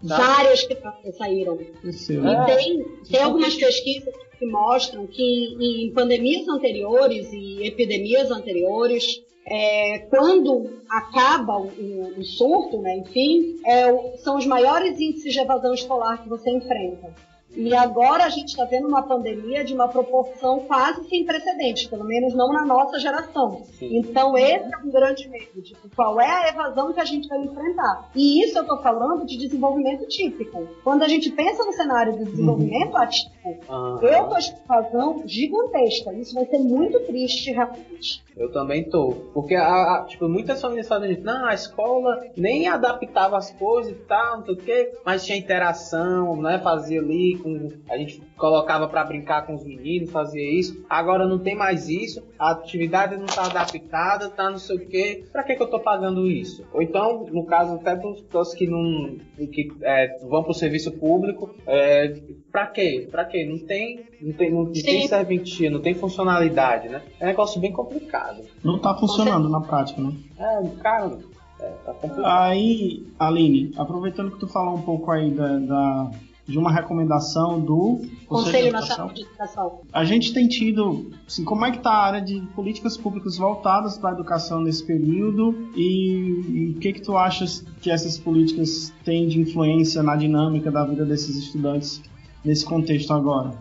Tá? 0.07 0.17
Várias 0.17 0.63
crianças 0.63 1.15
saíram. 1.17 1.57
Cresceu. 1.57 2.23
E 2.25 2.27
É. 2.33 2.45
tem, 2.55 2.83
tem 3.09 3.21
algumas 3.21 3.55
pesquisas 3.55 4.13
que 4.39 4.45
mostram 4.47 5.05
que 5.05 5.21
em 5.59 5.91
pandemias 5.93 6.47
anteriores 6.47 7.31
e 7.31 7.63
epidemias 7.67 8.31
anteriores, 8.31 9.21
é, 9.45 9.99
quando 10.09 10.81
acaba 10.89 11.57
o, 11.57 11.67
o- 11.67 12.19
o 12.19 12.23
surto, 12.23 12.79
né, 12.81 12.97
enfim, 12.97 13.57
é, 13.65 14.17
são 14.17 14.37
os 14.37 14.45
maiores 14.47 14.99
índices 14.99 15.33
de 15.33 15.39
evasão 15.39 15.73
escolar 15.73 16.23
que 16.23 16.29
você 16.29 16.49
enfrenta. 16.49 17.13
E 17.55 17.75
agora 17.75 18.23
a 18.23 18.29
gente 18.29 18.47
está 18.49 18.63
vendo 18.65 18.87
uma 18.87 19.03
pandemia 19.03 19.63
de 19.63 19.73
uma 19.73 19.87
proporção 19.87 20.59
quase 20.61 21.07
sem 21.09 21.25
precedentes, 21.25 21.85
pelo 21.87 22.05
menos 22.05 22.33
não 22.33 22.53
na 22.53 22.65
nossa 22.65 22.97
geração. 22.99 23.63
Sim. 23.77 23.97
Então 23.97 24.37
esse 24.37 24.73
é 24.73 24.77
um 24.77 24.89
grande 24.89 25.27
medo, 25.27 25.61
tipo, 25.61 25.89
qual 25.95 26.19
é 26.21 26.45
a 26.45 26.49
evasão 26.49 26.93
que 26.93 26.99
a 26.99 27.05
gente 27.05 27.27
vai 27.27 27.39
enfrentar. 27.39 28.09
E 28.15 28.43
isso 28.43 28.57
eu 28.57 28.61
estou 28.61 28.81
falando 28.81 29.25
de 29.25 29.37
desenvolvimento 29.37 30.07
típico. 30.07 30.67
Quando 30.83 31.03
a 31.03 31.07
gente 31.07 31.29
pensa 31.31 31.63
no 31.65 31.73
cenário 31.73 32.15
do 32.17 32.25
desenvolvimento 32.25 32.95
atípico, 32.95 33.31
Aham. 33.69 33.99
eu 34.01 34.23
tô 34.23 34.35
com 34.35 34.37
evasão 34.73 35.23
gigantesca. 35.25 36.13
Isso 36.13 36.33
vai 36.33 36.45
ser 36.45 36.59
muito 36.59 36.99
triste, 37.01 37.51
realmente. 37.51 38.23
Eu 38.37 38.51
também 38.51 38.89
tô. 38.89 39.11
Porque, 39.33 39.55
a, 39.55 39.65
a- 39.97 40.05
tipo, 40.07 40.27
muitas 40.29 40.61
famílias 40.61 40.87
falam 40.87 41.11
isso. 41.11 41.21
Não, 41.23 41.45
a 41.45 41.53
escola 41.53 42.23
nem 42.37 42.67
adaptava 42.67 43.37
as 43.37 43.51
coisas 43.51 43.91
e 43.91 43.95
tal, 44.05 44.37
não 44.37 44.45
sei 44.45 44.53
o 44.53 44.57
quê. 44.57 44.91
Mas 45.05 45.25
tinha 45.25 45.37
interação, 45.37 46.35
né? 46.41 46.57
Fazia 46.59 46.99
ali, 46.99 47.40
com, 47.41 47.69
a 47.89 47.97
gente 47.97 48.21
colocava 48.37 48.87
pra 48.87 49.03
brincar 49.03 49.45
com 49.45 49.55
os 49.55 49.63
meninos, 49.65 50.11
fazia 50.11 50.59
isso. 50.59 50.83
Agora 50.89 51.27
não 51.27 51.39
tem 51.39 51.55
mais 51.55 51.89
isso. 51.89 52.21
A 52.39 52.51
atividade 52.51 53.17
não 53.17 53.25
tá 53.25 53.45
adaptada, 53.45 54.29
tá 54.29 54.49
não 54.49 54.57
sei 54.57 54.75
o 54.77 54.87
quê. 54.87 55.23
Pra 55.31 55.43
que 55.43 55.55
que 55.55 55.61
eu 55.63 55.69
tô 55.69 55.79
pagando 55.79 56.27
isso? 56.27 56.65
Ou 56.73 56.81
então, 56.81 57.25
no 57.31 57.45
caso 57.45 57.75
até 57.75 57.95
dos, 57.95 58.21
dos 58.23 58.53
que 58.53 58.67
não 58.67 59.17
que 59.51 59.71
é, 59.81 60.17
vão 60.27 60.43
pro 60.43 60.53
serviço 60.53 60.91
público, 60.91 61.53
é, 61.65 62.13
pra 62.51 62.67
quê? 62.67 63.07
Pra 63.09 63.25
quê? 63.25 63.45
Não 63.45 63.57
tem, 63.65 64.05
não 64.21 64.33
tem, 64.33 64.51
não, 64.51 64.65
tem 64.71 65.01
Sim. 65.01 65.07
serventia, 65.07 65.69
não 65.69 65.81
tem 65.81 65.93
funcionalidade, 65.93 66.87
né? 66.89 67.01
É 67.19 67.23
um 67.23 67.27
negócio 67.27 67.59
bem 67.59 67.71
complicado. 67.71 68.43
Não 68.63 68.77
tá 68.79 68.93
funcionando 68.95 69.49
na 69.49 69.61
prática, 69.61 70.01
né? 70.01 70.13
É, 70.37 70.67
cara, 70.81 71.17
é, 71.59 71.69
tá 71.85 71.93
complicado. 71.93 72.25
Aí, 72.25 73.03
Aline, 73.19 73.71
aproveitando 73.77 74.31
que 74.31 74.39
tu 74.39 74.47
falou 74.47 74.75
um 74.75 74.81
pouco 74.81 75.09
aí 75.11 75.31
da, 75.31 75.57
da- 75.57 76.11
de 76.47 76.57
uma 76.57 76.71
recomendação 76.71 77.59
do 77.59 78.01
Conselho 78.27 78.71
Nacional 78.71 79.09
de 79.13 79.21
Educação. 79.21 79.81
a 79.93 80.03
gente 80.03 80.33
tem 80.33 80.47
tido, 80.47 81.11
assim, 81.27 81.43
como 81.45 81.65
é 81.65 81.71
que 81.71 81.79
tá 81.79 81.91
a 81.91 82.03
área 82.05 82.21
de 82.21 82.41
políticas 82.55 82.97
públicas 82.97 83.37
voltadas 83.37 83.97
para 83.97 84.09
a 84.09 84.13
educação 84.13 84.59
nesse 84.61 84.83
período 84.85 85.69
e, 85.75 86.73
o 86.75 86.79
que 86.79 86.93
que 86.93 87.01
tu 87.01 87.15
achas 87.15 87.63
que 87.81 87.89
essas 87.91 88.17
políticas 88.17 88.91
têm 89.05 89.27
de 89.27 89.39
influência 89.39 90.01
na 90.03 90.15
dinâmica 90.15 90.71
da 90.71 90.83
vida 90.83 91.05
desses 91.05 91.35
estudantes 91.37 92.01
nesse 92.43 92.65
contexto 92.65 93.13
agora? 93.13 93.53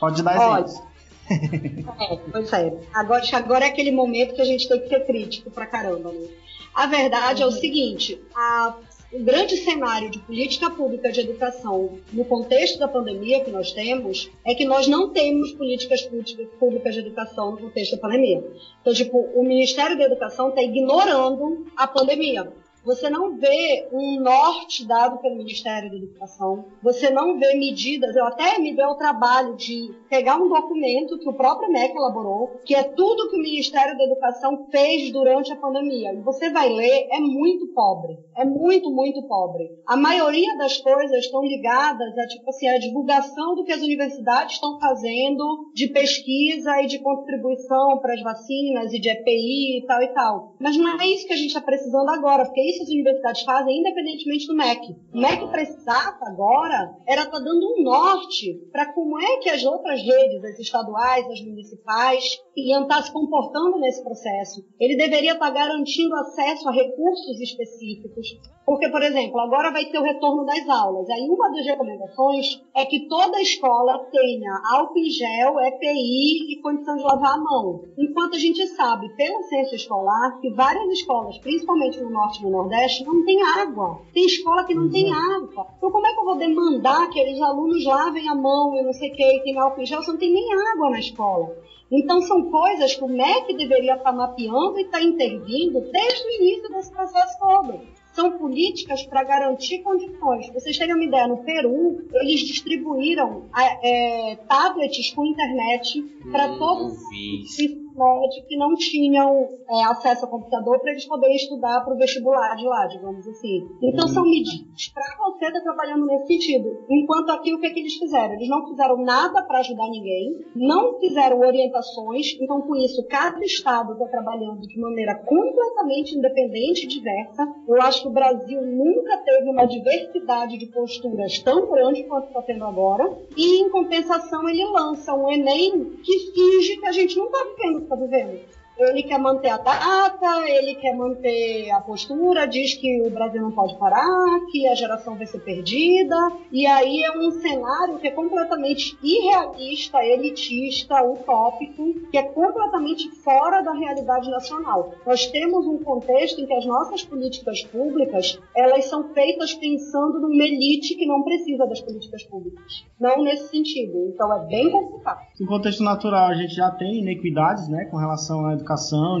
Pode 0.00 0.22
dar 0.22 0.36
exemplos. 0.62 0.82
É, 1.30 2.16
pois 2.32 2.50
é. 2.54 2.74
Agora, 2.94 3.22
agora 3.34 3.64
é 3.66 3.68
aquele 3.68 3.92
momento 3.92 4.34
que 4.34 4.40
a 4.40 4.44
gente 4.46 4.66
tem 4.66 4.80
que 4.80 4.88
ser 4.88 5.00
crítico 5.06 5.50
pra 5.50 5.66
caramba, 5.66 6.10
né? 6.10 6.26
A 6.74 6.86
verdade 6.86 7.42
é 7.42 7.46
o 7.46 7.50
seguinte, 7.50 8.18
a- 8.34 8.74
o 9.10 9.24
grande 9.24 9.56
cenário 9.56 10.10
de 10.10 10.18
política 10.18 10.70
pública 10.70 11.10
de 11.10 11.20
educação 11.20 11.98
no 12.12 12.24
contexto 12.24 12.78
da 12.78 12.86
pandemia 12.86 13.42
que 13.42 13.50
nós 13.50 13.72
temos 13.72 14.30
é 14.44 14.54
que 14.54 14.66
nós 14.66 14.86
não 14.86 15.10
temos 15.10 15.52
políticas 15.52 16.02
públicas 16.02 16.48
públicas 16.58 16.94
de 16.94 17.00
educação 17.00 17.52
no 17.52 17.58
contexto 17.58 17.96
da 17.96 18.02
pandemia. 18.02 18.44
Então, 18.80 18.92
tipo, 18.92 19.18
o 19.18 19.42
Ministério 19.42 19.96
da 19.96 20.04
Educação 20.04 20.50
está 20.50 20.62
ignorando 20.62 21.66
a 21.76 21.86
pandemia. 21.86 22.52
Você 22.88 23.10
não 23.10 23.36
vê 23.36 23.86
um 23.92 24.18
norte 24.18 24.88
dado 24.88 25.18
pelo 25.18 25.36
Ministério 25.36 25.90
da 25.90 25.96
Educação, 25.98 26.64
você 26.82 27.10
não 27.10 27.38
vê 27.38 27.52
medidas. 27.52 28.16
Eu 28.16 28.24
até 28.24 28.58
me 28.58 28.74
deu 28.74 28.88
o 28.88 28.96
trabalho 28.96 29.54
de 29.56 29.94
pegar 30.08 30.36
um 30.36 30.48
documento 30.48 31.18
que 31.18 31.28
o 31.28 31.34
próprio 31.34 31.70
MEC 31.70 31.94
elaborou, 31.94 32.62
que 32.64 32.74
é 32.74 32.82
tudo 32.82 33.28
que 33.28 33.36
o 33.36 33.42
Ministério 33.42 33.94
da 33.94 34.04
Educação 34.04 34.66
fez 34.70 35.12
durante 35.12 35.52
a 35.52 35.56
pandemia. 35.56 36.14
E 36.14 36.22
você 36.22 36.48
vai 36.48 36.70
ler, 36.70 37.08
é 37.12 37.20
muito 37.20 37.66
pobre. 37.74 38.16
É 38.34 38.46
muito, 38.46 38.90
muito 38.90 39.20
pobre. 39.28 39.68
A 39.86 39.94
maioria 39.94 40.56
das 40.56 40.78
coisas 40.78 41.18
estão 41.18 41.42
ligadas 41.42 42.16
a, 42.16 42.26
tipo 42.26 42.48
assim, 42.48 42.68
a 42.68 42.78
divulgação 42.78 43.54
do 43.54 43.64
que 43.64 43.72
as 43.72 43.82
universidades 43.82 44.54
estão 44.54 44.78
fazendo 44.78 45.70
de 45.74 45.88
pesquisa 45.88 46.80
e 46.80 46.86
de 46.86 47.00
contribuição 47.00 47.98
para 48.00 48.14
as 48.14 48.22
vacinas 48.22 48.94
e 48.94 48.98
de 48.98 49.10
EPI 49.10 49.78
e 49.78 49.84
tal 49.86 50.02
e 50.02 50.08
tal. 50.14 50.54
Mas 50.58 50.74
não 50.78 50.98
é 50.98 51.06
isso 51.06 51.26
que 51.26 51.34
a 51.34 51.36
gente 51.36 51.48
está 51.48 51.60
precisando 51.60 52.08
agora, 52.08 52.46
porque 52.46 52.62
isso 52.62 52.77
as 52.82 52.88
universidades 52.88 53.42
fazem 53.42 53.80
independentemente 53.80 54.46
do 54.46 54.54
MEC. 54.54 54.96
O 55.12 55.20
MEC 55.20 55.46
precisava 55.50 56.18
agora 56.22 56.94
era 57.06 57.22
estar 57.22 57.38
dando 57.38 57.74
um 57.74 57.82
norte 57.82 58.54
para 58.72 58.92
como 58.92 59.20
é 59.20 59.38
que 59.38 59.50
as 59.50 59.64
outras 59.64 60.00
redes, 60.00 60.44
as 60.44 60.58
estaduais, 60.58 61.26
as 61.26 61.40
municipais, 61.40 62.24
iam 62.56 62.82
estar 62.82 63.02
se 63.02 63.12
comportando 63.12 63.78
nesse 63.78 64.02
processo. 64.02 64.64
Ele 64.78 64.96
deveria 64.96 65.32
estar 65.32 65.50
garantindo 65.50 66.14
acesso 66.16 66.68
a 66.68 66.72
recursos 66.72 67.40
específicos, 67.40 68.28
porque, 68.68 68.90
por 68.90 69.02
exemplo, 69.02 69.40
agora 69.40 69.72
vai 69.72 69.86
ter 69.86 69.98
o 69.98 70.02
retorno 70.02 70.44
das 70.44 70.68
aulas. 70.68 71.08
Aí 71.08 71.26
uma 71.26 71.50
das 71.50 71.64
recomendações 71.64 72.62
é 72.76 72.84
que 72.84 73.08
toda 73.08 73.40
escola 73.40 73.98
tenha 74.12 74.60
álcool 74.74 74.98
em 74.98 75.08
gel, 75.08 75.58
EPI 75.58 76.52
e 76.52 76.60
condição 76.60 76.94
de 76.96 77.02
lavar 77.02 77.32
a 77.32 77.38
mão. 77.38 77.80
Enquanto 77.96 78.36
a 78.36 78.38
gente 78.38 78.66
sabe, 78.66 79.08
pelo 79.16 79.42
censo 79.44 79.74
escolar, 79.74 80.38
que 80.42 80.50
várias 80.50 80.86
escolas, 80.90 81.38
principalmente 81.38 81.98
no 81.98 82.10
norte 82.10 82.40
e 82.40 82.42
no 82.42 82.50
nordeste, 82.50 83.06
não 83.06 83.24
tem 83.24 83.42
água. 83.42 84.02
Tem 84.12 84.26
escola 84.26 84.64
que 84.64 84.74
não 84.74 84.90
tem 84.90 85.14
água. 85.14 85.66
Então 85.78 85.90
como 85.90 86.06
é 86.06 86.12
que 86.12 86.20
eu 86.20 86.24
vou 86.26 86.36
demandar 86.36 87.08
que 87.08 87.22
aqueles 87.22 87.40
alunos 87.40 87.82
lavem 87.86 88.28
a 88.28 88.34
mão 88.34 88.76
e 88.76 88.82
não 88.82 88.92
sei 88.92 89.10
o 89.10 89.14
que, 89.14 89.22
e 89.22 89.42
tem 89.44 89.58
álcool 89.58 89.80
em 89.80 89.86
gel, 89.86 90.02
se 90.02 90.10
não 90.10 90.18
tem 90.18 90.30
nem 90.30 90.46
água 90.74 90.90
na 90.90 90.98
escola? 90.98 91.56
Então 91.90 92.20
são 92.20 92.50
coisas 92.50 92.94
que 92.94 93.02
o 93.02 93.08
MEC 93.08 93.56
deveria 93.56 93.94
estar 93.94 94.12
mapeando 94.12 94.78
e 94.78 94.82
estar 94.82 95.00
intervindo 95.00 95.80
desde 95.90 96.22
o 96.22 96.42
início 96.42 96.68
desse 96.68 96.92
processo 96.92 97.38
todo 97.38 97.96
são 98.12 98.38
políticas 98.38 99.04
para 99.04 99.24
garantir 99.24 99.78
condições. 99.82 100.52
Vocês 100.52 100.76
terem 100.76 100.94
uma 100.94 101.04
ideia, 101.04 101.28
no 101.28 101.38
Peru, 101.38 102.04
eles 102.14 102.40
distribuíram 102.40 103.46
é, 103.82 104.36
tablets 104.48 105.12
com 105.14 105.24
internet 105.24 106.02
para 106.30 106.52
Hum, 106.52 106.58
todos 106.58 107.08
vi 107.10 107.87
médio 107.98 108.44
que 108.46 108.56
não 108.56 108.74
tinham 108.74 109.48
é, 109.68 109.84
acesso 109.84 110.24
ao 110.24 110.30
computador 110.30 110.80
para 110.80 110.92
eles 110.92 111.06
poderem 111.06 111.36
estudar 111.36 111.84
para 111.84 111.94
o 111.94 111.98
vestibular 111.98 112.54
de 112.56 112.64
lá, 112.64 112.86
digamos 112.86 113.26
assim. 113.26 113.66
Então 113.82 114.08
são 114.08 114.24
medidas 114.24 114.92
para 114.92 115.16
você 115.24 115.46
estar 115.46 115.60
trabalhando 115.60 116.06
nesse 116.06 116.26
sentido. 116.26 116.84
Enquanto 116.88 117.30
aqui, 117.30 117.52
o 117.54 117.60
que, 117.60 117.66
é 117.66 117.70
que 117.70 117.80
eles 117.80 117.94
fizeram? 117.94 118.34
Eles 118.34 118.48
não 118.48 118.66
fizeram 118.68 118.96
nada 118.98 119.42
para 119.42 119.58
ajudar 119.58 119.88
ninguém, 119.88 120.44
não 120.54 120.98
fizeram 120.98 121.40
orientações, 121.40 122.38
então 122.40 122.60
com 122.62 122.76
isso 122.76 123.06
cada 123.08 123.40
estado 123.44 123.92
está 123.92 124.06
trabalhando 124.06 124.66
de 124.66 124.78
maneira 124.78 125.16
completamente 125.16 126.16
independente 126.16 126.84
e 126.84 126.88
diversa. 126.88 127.46
Eu 127.66 127.80
acho 127.82 128.02
que 128.02 128.08
o 128.08 128.12
Brasil 128.12 128.60
nunca 128.62 129.16
teve 129.18 129.50
uma 129.50 129.66
diversidade 129.66 130.58
de 130.58 130.66
posturas 130.66 131.38
tão 131.40 131.68
grande 131.70 132.04
quanto 132.04 132.28
está 132.28 132.42
tendo 132.42 132.64
agora. 132.64 133.10
E 133.36 133.62
em 133.62 133.70
compensação 133.70 134.48
ele 134.48 134.64
lança 134.64 135.14
um 135.14 135.30
Enem 135.30 135.96
que 136.02 136.18
finge 136.32 136.76
que 136.76 136.86
a 136.86 136.92
gente 136.92 137.16
não 137.16 137.26
está 137.26 137.44
vivendo 137.44 137.87
está 137.88 137.96
vivendo. 137.96 138.38
Ele 138.78 139.02
quer 139.02 139.18
manter 139.18 139.48
a 139.48 139.56
data, 139.56 140.48
ele 140.48 140.76
quer 140.76 140.94
manter 140.94 141.68
a 141.72 141.80
postura, 141.80 142.46
diz 142.46 142.74
que 142.74 143.02
o 143.02 143.10
Brasil 143.10 143.42
não 143.42 143.50
pode 143.50 143.76
parar, 143.76 144.40
que 144.52 144.68
a 144.68 144.74
geração 144.74 145.16
vai 145.16 145.26
ser 145.26 145.40
perdida. 145.40 146.14
E 146.52 146.64
aí 146.64 147.02
é 147.02 147.18
um 147.18 147.32
cenário 147.32 147.98
que 147.98 148.06
é 148.06 148.10
completamente 148.12 148.96
irrealista, 149.02 149.98
elitista, 150.04 151.02
utópico, 151.02 151.92
que 152.08 152.16
é 152.16 152.22
completamente 152.22 153.10
fora 153.22 153.62
da 153.62 153.72
realidade 153.72 154.30
nacional. 154.30 154.94
Nós 155.04 155.26
temos 155.26 155.66
um 155.66 155.78
contexto 155.78 156.40
em 156.40 156.46
que 156.46 156.54
as 156.54 156.64
nossas 156.64 157.02
políticas 157.02 157.64
públicas, 157.64 158.38
elas 158.56 158.84
são 158.84 159.12
feitas 159.12 159.54
pensando 159.54 160.20
numa 160.20 160.44
elite 160.44 160.94
que 160.94 161.04
não 161.04 161.24
precisa 161.24 161.66
das 161.66 161.80
políticas 161.80 162.22
públicas. 162.22 162.86
Não 163.00 163.24
nesse 163.24 163.48
sentido. 163.48 164.08
Então 164.14 164.32
é 164.32 164.46
bem 164.46 164.70
complicado. 164.70 165.26
Em 165.40 165.46
contexto 165.46 165.82
natural, 165.82 166.28
a 166.28 166.34
gente 166.34 166.54
já 166.54 166.70
tem 166.70 167.00
inequidades, 167.00 167.68
né, 167.68 167.86
com 167.86 167.96
relação 167.96 168.46
à 168.46 168.52
educação 168.52 168.67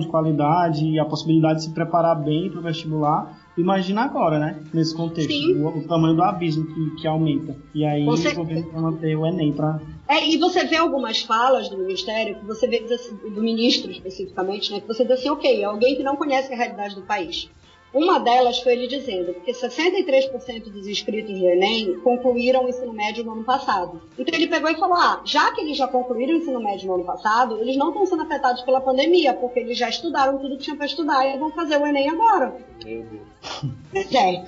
de 0.00 0.08
qualidade 0.08 0.84
e 0.84 0.98
a 0.98 1.04
possibilidade 1.04 1.60
de 1.60 1.64
se 1.64 1.70
preparar 1.70 2.16
bem 2.16 2.50
para 2.50 2.60
o 2.60 2.62
vestibular. 2.62 3.38
Imagina 3.56 4.02
agora, 4.02 4.38
né, 4.38 4.62
nesse 4.72 4.94
contexto, 4.94 5.32
o, 5.56 5.78
o 5.78 5.88
tamanho 5.88 6.14
do 6.14 6.22
abismo 6.22 6.64
que, 6.66 7.00
que 7.00 7.08
aumenta. 7.08 7.56
E 7.74 7.84
aí 7.84 8.04
Com 8.04 8.12
o 8.12 8.34
governo 8.34 8.70
vai 8.70 8.80
manter 8.80 9.16
o 9.16 9.26
Enem 9.26 9.52
para 9.52 9.80
É, 10.08 10.28
e 10.28 10.36
você 10.36 10.64
vê 10.64 10.76
algumas 10.76 11.22
falas 11.22 11.68
do 11.68 11.76
Ministério, 11.76 12.38
que 12.38 12.46
você 12.46 12.68
vê 12.68 12.86
do 13.34 13.42
ministro 13.42 13.90
especificamente, 13.90 14.72
né, 14.72 14.80
que 14.80 14.86
você 14.86 15.02
diz 15.04 15.18
assim, 15.18 15.30
ok, 15.30 15.60
é 15.60 15.64
alguém 15.64 15.96
que 15.96 16.02
não 16.02 16.16
conhece 16.16 16.52
a 16.52 16.56
realidade 16.56 16.94
do 16.94 17.02
país. 17.02 17.50
Uma 17.92 18.20
delas 18.20 18.60
foi 18.60 18.74
ele 18.74 18.86
dizendo 18.86 19.34
que 19.34 19.52
63% 19.52 20.64
dos 20.70 20.86
inscritos 20.86 21.38
do 21.38 21.48
Enem 21.48 21.98
concluíram 22.00 22.64
o 22.64 22.68
ensino 22.68 22.92
médio 22.92 23.24
no 23.24 23.32
ano 23.32 23.44
passado. 23.44 24.02
Então 24.18 24.34
ele 24.34 24.46
pegou 24.46 24.70
e 24.70 24.76
falou: 24.76 24.96
ah, 24.96 25.22
já 25.24 25.50
que 25.52 25.62
eles 25.62 25.76
já 25.76 25.88
concluíram 25.88 26.34
o 26.34 26.36
ensino 26.36 26.60
médio 26.60 26.86
no 26.86 26.94
ano 26.96 27.04
passado, 27.04 27.58
eles 27.60 27.76
não 27.76 27.88
estão 27.88 28.04
sendo 28.04 28.22
afetados 28.22 28.62
pela 28.62 28.80
pandemia, 28.80 29.32
porque 29.32 29.60
eles 29.60 29.78
já 29.78 29.88
estudaram 29.88 30.38
tudo 30.38 30.56
que 30.56 30.64
tinha 30.64 30.76
para 30.76 30.86
estudar 30.86 31.26
e 31.26 31.38
vão 31.38 31.50
fazer 31.50 31.78
o 31.78 31.86
Enem 31.86 32.10
agora. 32.10 32.54
Meu 32.84 33.04
Deus. 33.04 34.14
É. 34.14 34.44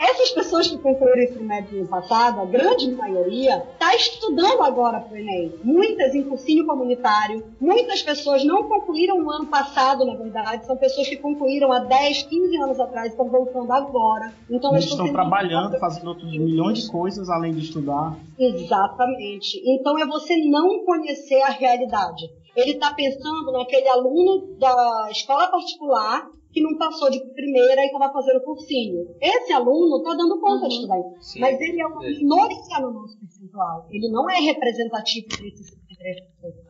Essas 0.00 0.30
pessoas 0.30 0.66
que 0.66 0.78
concluíram 0.78 1.18
o 1.18 1.22
ensino 1.22 1.44
médio 1.44 1.72
no 1.72 1.80
ano 1.80 1.88
passado, 1.88 2.40
a 2.40 2.46
grande 2.46 2.90
maioria, 2.92 3.62
está 3.74 3.94
estudando 3.94 4.62
agora 4.62 4.98
para 4.98 5.12
o 5.12 5.16
Enem. 5.16 5.54
Muitas 5.62 6.14
em 6.14 6.22
cursinho 6.22 6.64
comunitário, 6.64 7.44
muitas 7.60 8.02
pessoas 8.02 8.42
não 8.42 8.62
concluíram 8.62 9.20
no 9.20 9.30
ano 9.30 9.46
passado, 9.46 10.06
na 10.06 10.14
verdade, 10.14 10.64
são 10.64 10.74
pessoas 10.78 11.06
que 11.06 11.18
concluíram 11.18 11.70
há 11.70 11.80
10, 11.80 12.22
15 12.22 12.56
anos 12.62 12.80
atrás, 12.80 13.10
estão 13.10 13.28
voltando 13.28 13.70
agora. 13.70 14.32
Então, 14.48 14.72
Eles 14.72 14.86
estão 14.86 15.12
trabalhando, 15.12 15.78
fazendo 15.78 16.08
outros 16.08 16.30
milhões 16.30 16.84
de 16.84 16.90
coisas 16.90 17.28
além 17.28 17.52
de 17.52 17.60
estudar. 17.60 18.18
Exatamente. 18.38 19.60
Então 19.66 19.98
é 19.98 20.06
você 20.06 20.34
não 20.48 20.82
conhecer 20.86 21.42
a 21.42 21.50
realidade. 21.50 22.24
Ele 22.56 22.72
está 22.72 22.94
pensando 22.94 23.52
naquele 23.52 23.88
aluno 23.88 24.56
da 24.58 25.08
escola 25.10 25.48
particular 25.48 26.26
que 26.52 26.60
não 26.60 26.76
passou 26.76 27.10
de 27.10 27.20
primeira 27.32 27.82
e 27.82 27.86
estava 27.86 28.12
fazendo 28.12 28.40
cursinho. 28.42 29.06
Esse 29.20 29.52
aluno 29.52 29.98
está 29.98 30.14
dando 30.14 30.40
conta 30.40 30.66
de 30.68 30.74
estudar, 30.74 31.00
Sim. 31.20 31.40
mas 31.40 31.60
ele 31.60 31.80
é 31.80 31.86
uma 31.86 32.00
minoria 32.00 32.80
no 32.80 32.92
nosso 32.92 33.18
percentual. 33.20 33.86
Ele 33.90 34.08
não 34.10 34.28
é 34.28 34.40
representativo 34.40 35.28
desses 35.28 35.70
63%. 35.70 35.76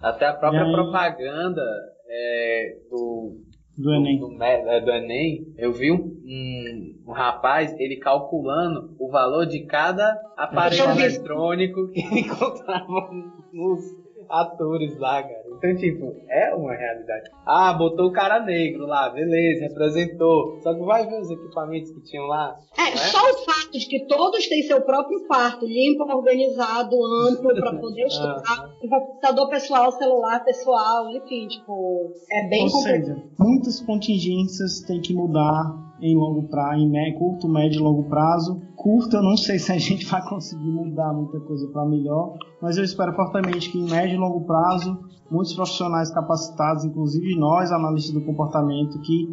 Até 0.02 0.26
a 0.26 0.34
própria 0.34 0.64
aí? 0.64 0.72
propaganda 0.72 1.62
é, 2.08 2.76
do, 2.90 3.38
Do 3.78 3.94
Enem. 3.94 4.18
Do, 4.18 4.28
Me- 4.28 4.44
é, 4.46 4.80
do 4.80 4.90
Enem, 4.90 5.54
eu 5.56 5.72
vi 5.72 5.90
um, 5.92 5.96
um, 5.96 6.94
um 7.08 7.12
rapaz, 7.12 7.72
ele 7.78 7.96
calculando 7.96 8.94
o 8.98 9.08
valor 9.10 9.46
de 9.46 9.64
cada 9.64 10.12
aparelho 10.36 10.90
eletrônico 10.90 11.88
que 11.88 12.00
ele 12.04 12.20
encontrava 12.20 13.10
nos 13.52 13.80
atores 14.28 14.98
lá, 14.98 15.22
cara. 15.22 15.49
Então, 15.60 15.76
tipo, 15.76 16.16
é 16.30 16.54
uma 16.54 16.74
realidade. 16.74 17.30
Ah, 17.44 17.74
botou 17.74 18.06
o 18.06 18.12
cara 18.12 18.40
negro 18.40 18.86
lá, 18.86 19.10
beleza, 19.10 19.66
representou. 19.66 20.58
Só 20.62 20.72
que 20.72 20.80
vai 20.80 21.06
ver 21.06 21.20
os 21.20 21.30
equipamentos 21.30 21.90
que 21.90 22.00
tinham 22.00 22.24
lá. 22.24 22.56
É, 22.78 22.88
é? 22.88 22.96
só 22.96 23.18
o 23.18 23.44
fato 23.44 23.72
de 23.72 23.86
que 23.86 24.06
todos 24.06 24.48
têm 24.48 24.62
seu 24.62 24.80
próprio 24.80 25.26
quarto, 25.26 25.66
limpo, 25.66 26.04
organizado, 26.04 26.96
amplo, 27.28 27.54
para 27.54 27.78
poder 27.78 28.06
estudar, 28.08 28.70
um 28.82 28.88
computador 28.88 29.50
pessoal, 29.50 29.92
celular 29.92 30.42
pessoal, 30.42 31.10
enfim, 31.10 31.46
tipo, 31.46 32.10
é 32.32 32.48
bem 32.48 32.64
Ou 32.64 32.70
complicado. 32.70 33.04
seja, 33.04 33.22
muitas 33.38 33.80
contingências 33.80 34.80
têm 34.80 35.02
que 35.02 35.12
mudar 35.12 35.89
em 36.02 36.16
longo 36.16 36.48
prazo, 36.48 36.80
em 36.80 37.14
curto, 37.14 37.48
médio 37.48 37.80
e 37.80 37.82
longo 37.82 38.04
prazo. 38.04 38.60
Curto, 38.76 39.16
eu 39.16 39.22
não 39.22 39.36
sei 39.36 39.58
se 39.58 39.72
a 39.72 39.78
gente 39.78 40.06
vai 40.06 40.26
conseguir 40.28 40.70
mudar 40.70 41.12
muita 41.12 41.38
coisa 41.40 41.68
para 41.68 41.84
melhor, 41.84 42.36
mas 42.60 42.76
eu 42.76 42.84
espero 42.84 43.14
fortemente 43.14 43.70
que 43.70 43.78
em 43.78 43.88
médio 43.88 44.14
e 44.14 44.18
longo 44.18 44.40
prazo, 44.46 44.98
muitos 45.30 45.54
profissionais 45.54 46.10
capacitados, 46.10 46.84
inclusive 46.84 47.38
nós, 47.38 47.70
analistas 47.70 48.14
do 48.14 48.24
comportamento, 48.24 49.00
que 49.00 49.28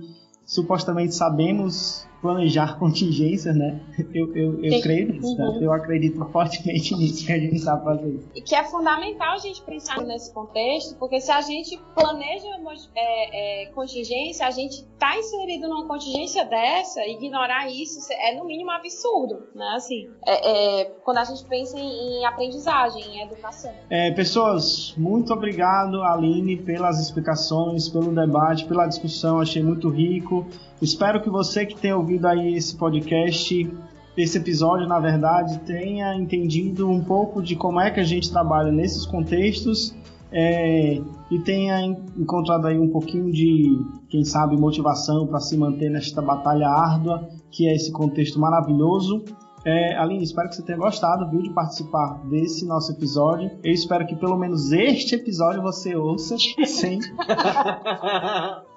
supostamente 0.45 1.13
sabemos 1.13 2.07
planejar 2.21 2.77
contingências, 2.79 3.55
né? 3.55 3.79
Eu, 4.13 4.35
eu, 4.35 4.63
eu 4.63 4.71
Sim. 4.73 4.81
creio 4.81 5.13
nisso, 5.13 5.35
né? 5.37 5.45
Uhum. 5.45 5.61
Eu 5.61 5.73
acredito 5.73 6.23
fortemente 6.31 6.95
nisso 6.97 7.25
que 7.25 7.31
a 7.31 7.39
gente 7.39 7.59
sabe 7.59 7.83
fazer. 7.83 8.19
E 8.35 8.41
que 8.41 8.55
é 8.55 8.63
fundamental 8.63 9.33
a 9.33 9.37
gente 9.37 9.61
pensar 9.61 10.01
nesse 10.01 10.33
contexto, 10.33 10.95
porque 10.97 11.19
se 11.19 11.31
a 11.31 11.41
gente 11.41 11.79
planeja 11.93 12.47
uma 12.57 12.73
é, 12.95 13.63
é, 13.63 13.65
contingência, 13.67 14.45
a 14.45 14.51
gente 14.51 14.85
está 14.93 15.17
inserido 15.17 15.67
numa 15.67 15.87
contingência 15.87 16.45
dessa, 16.45 17.05
ignorar 17.05 17.69
isso 17.69 17.99
é 18.11 18.35
no 18.35 18.45
mínimo 18.45 18.71
absurdo, 18.71 19.47
né? 19.55 19.73
Assim, 19.75 20.09
é, 20.25 20.81
é, 20.81 20.85
quando 21.03 21.17
a 21.17 21.23
gente 21.23 21.43
pensa 21.45 21.77
em, 21.77 22.19
em 22.19 22.25
aprendizagem, 22.25 23.03
em 23.03 23.21
educação. 23.21 23.71
É, 23.89 24.11
pessoas, 24.11 24.93
muito 24.97 25.33
obrigado, 25.33 26.01
Aline, 26.03 26.57
pelas 26.57 26.99
explicações, 26.99 27.87
pelo 27.89 28.13
debate, 28.13 28.65
pela 28.65 28.87
discussão. 28.87 29.39
Achei 29.39 29.61
muito 29.61 29.89
rico. 29.89 30.45
Espero 30.81 31.21
que 31.21 31.29
você 31.29 31.65
que 31.65 31.75
tenha 31.75 31.97
ouvido 31.97 32.27
aí 32.27 32.55
esse 32.55 32.75
podcast, 32.75 33.69
esse 34.15 34.37
episódio, 34.37 34.87
na 34.87 34.99
verdade, 34.99 35.59
tenha 35.59 36.15
entendido 36.15 36.89
um 36.89 37.03
pouco 37.03 37.41
de 37.41 37.55
como 37.55 37.79
é 37.79 37.89
que 37.91 37.99
a 37.99 38.03
gente 38.03 38.31
trabalha 38.31 38.71
nesses 38.71 39.05
contextos 39.05 39.95
é, 40.31 41.01
e 41.31 41.39
tenha 41.39 41.81
en- 41.81 41.97
encontrado 42.17 42.67
aí 42.67 42.77
um 42.77 42.89
pouquinho 42.89 43.31
de, 43.31 43.79
quem 44.09 44.23
sabe, 44.23 44.55
motivação 44.57 45.25
para 45.25 45.39
se 45.39 45.57
manter 45.57 45.89
nesta 45.89 46.21
batalha 46.21 46.67
árdua, 46.67 47.27
que 47.51 47.67
é 47.67 47.75
esse 47.75 47.91
contexto 47.91 48.39
maravilhoso. 48.39 49.23
É, 49.65 49.97
Aline, 49.97 50.23
espero 50.23 50.47
que 50.49 50.55
você 50.55 50.63
tenha 50.63 50.77
gostado, 50.77 51.29
viu, 51.29 51.41
de 51.41 51.49
participar 51.49 52.21
desse 52.25 52.65
nosso 52.65 52.91
episódio. 52.91 53.51
Eu 53.63 53.73
espero 53.73 54.05
que 54.05 54.15
pelo 54.15 54.37
menos 54.37 54.71
este 54.71 55.15
episódio 55.15 55.61
você 55.61 55.95
ouça 55.95 56.35
sem. 56.65 56.99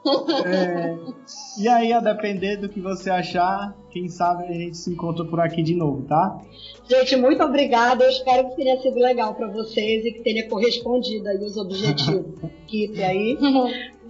É, 0.46 0.96
e 1.58 1.68
aí, 1.68 1.92
a 1.92 2.00
depender 2.00 2.56
do 2.56 2.70
que 2.70 2.80
você 2.80 3.10
achar, 3.10 3.76
quem 3.90 4.08
sabe 4.08 4.44
a 4.44 4.52
gente 4.52 4.78
se 4.78 4.90
encontra 4.90 5.26
por 5.26 5.38
aqui 5.40 5.62
de 5.62 5.74
novo, 5.74 6.06
tá? 6.06 6.40
Gente, 6.88 7.16
muito 7.16 7.42
obrigada. 7.44 8.02
Eu 8.02 8.08
espero 8.08 8.48
que 8.48 8.56
tenha 8.56 8.80
sido 8.80 8.94
legal 8.94 9.34
para 9.34 9.48
vocês 9.48 10.06
e 10.06 10.12
que 10.12 10.22
tenha 10.22 10.48
correspondido 10.48 11.28
aí 11.28 11.44
os 11.44 11.54
objetivos 11.58 12.24
equipe 12.66 13.02
aí. 13.02 13.36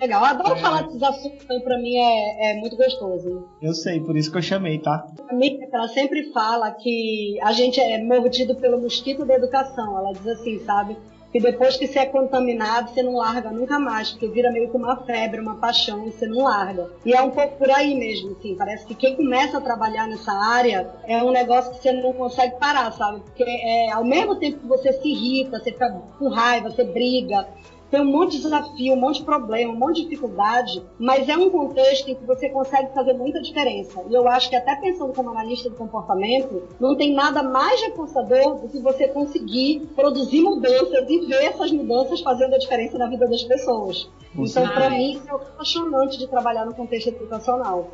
Legal, 0.00 0.20
eu 0.22 0.26
adoro 0.30 0.56
É. 0.56 0.60
falar 0.60 0.82
desses 0.82 1.02
assuntos, 1.02 1.44
então 1.44 1.60
pra 1.60 1.76
mim 1.76 1.96
é, 1.96 2.52
é 2.52 2.54
muito 2.54 2.76
gostoso. 2.76 3.44
Eu 3.60 3.74
sei, 3.74 4.00
por 4.00 4.16
isso 4.16 4.30
que 4.30 4.38
eu 4.38 4.42
chamei, 4.42 4.78
tá? 4.78 5.04
A 5.28 5.34
Miriam, 5.34 5.58
ela 5.72 5.88
sempre 5.88 6.22
fala 6.32 6.70
que 6.72 7.38
a 7.42 7.52
gente 7.52 7.78
é 7.80 7.98
mordido 7.98 8.54
pelo 8.56 8.78
mosquito 8.78 9.24
da 9.24 9.34
educação. 9.34 9.98
Ela 9.98 10.12
diz 10.12 10.26
assim, 10.26 10.58
sabe? 10.60 10.96
Que 11.30 11.38
depois 11.38 11.76
que 11.76 11.86
você 11.86 12.00
é 12.00 12.06
contaminado, 12.06 12.90
você 12.90 13.04
não 13.04 13.14
larga 13.14 13.52
nunca 13.52 13.78
mais, 13.78 14.10
porque 14.10 14.26
vira 14.28 14.50
meio 14.50 14.68
que 14.68 14.76
uma 14.76 14.96
febre, 15.04 15.40
uma 15.40 15.54
paixão, 15.54 16.04
e 16.08 16.10
você 16.10 16.26
não 16.26 16.42
larga. 16.42 16.88
E 17.06 17.12
é 17.14 17.22
um 17.22 17.30
pouco 17.30 17.56
por 17.56 17.70
aí 17.70 17.94
mesmo, 17.94 18.32
assim. 18.32 18.56
Parece 18.56 18.84
que 18.84 18.96
quem 18.96 19.14
começa 19.14 19.58
a 19.58 19.60
trabalhar 19.60 20.08
nessa 20.08 20.32
área 20.32 20.90
é 21.06 21.22
um 21.22 21.30
negócio 21.30 21.70
que 21.70 21.78
você 21.80 21.92
não 21.92 22.12
consegue 22.14 22.56
parar, 22.58 22.90
sabe? 22.92 23.20
Porque 23.20 23.44
é, 23.44 23.92
ao 23.92 24.02
mesmo 24.04 24.34
tempo 24.40 24.58
que 24.58 24.66
você 24.66 24.92
se 24.92 25.06
irrita, 25.06 25.60
você 25.60 25.70
fica 25.70 26.02
com 26.18 26.28
raiva, 26.30 26.68
você 26.68 26.82
briga, 26.82 27.46
tem 27.90 28.00
um 28.00 28.05
monte 28.05 28.37
de 28.37 28.42
desafio, 28.42 28.94
um 28.94 29.00
monte 29.00 29.18
de 29.18 29.24
problema, 29.24 29.72
um 29.72 29.76
monte 29.76 29.96
de 29.96 30.09
dificuldade, 30.09 30.83
mas 30.98 31.29
é 31.29 31.37
um 31.37 31.50
contexto 31.50 32.09
em 32.09 32.14
que 32.14 32.24
você 32.24 32.48
consegue 32.48 32.92
fazer 32.94 33.14
muita 33.14 33.40
diferença. 33.40 34.03
E 34.09 34.14
eu 34.14 34.29
acho 34.29 34.48
que 34.48 34.57
até 34.57 34.76
pensando 34.76 35.12
como 35.12 35.31
analista 35.31 35.68
de 35.68 35.76
comportamento, 35.76 36.62
não 36.79 36.96
tem 36.96 37.12
nada 37.12 37.42
mais 37.42 37.81
reforçador 37.83 38.61
do 38.61 38.68
que 38.68 38.79
você 38.79 39.09
conseguir 39.09 39.88
produzir 39.96 40.40
mudanças 40.40 41.09
e 41.09 41.26
ver 41.26 41.44
essas 41.44 41.72
mudanças 41.72 42.20
fazendo 42.20 42.55
a 42.55 42.59
diferença 42.59 42.96
na 42.96 43.09
vida 43.09 43.26
das 43.26 43.42
pessoas. 43.42 44.09
Então, 44.35 44.68
para 44.68 44.90
mim, 44.90 45.14
isso 45.14 45.29
é 45.29 45.33
apaixonante 45.33 46.18
de 46.18 46.29
trabalhar 46.29 46.64
no 46.64 46.74
contexto 46.74 47.09
educacional. 47.09 47.90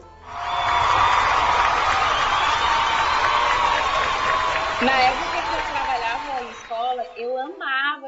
Na 4.82 4.92
época 4.92 5.30
que 5.30 5.54
eu 5.54 5.62
trabalhava 5.72 6.44
em 6.44 6.50
escola, 6.50 7.02
eu 7.16 7.38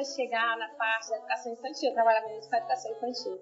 chegar 0.04 0.56
na 0.56 0.68
parte 0.76 1.10
da 1.10 1.16
educação 1.16 1.52
infantil. 1.52 1.88
Eu 1.88 1.94
trabalhava 1.94 2.26
muito 2.28 2.48
com 2.48 2.54
a 2.54 2.58
educação 2.58 2.90
infantil. 2.92 3.38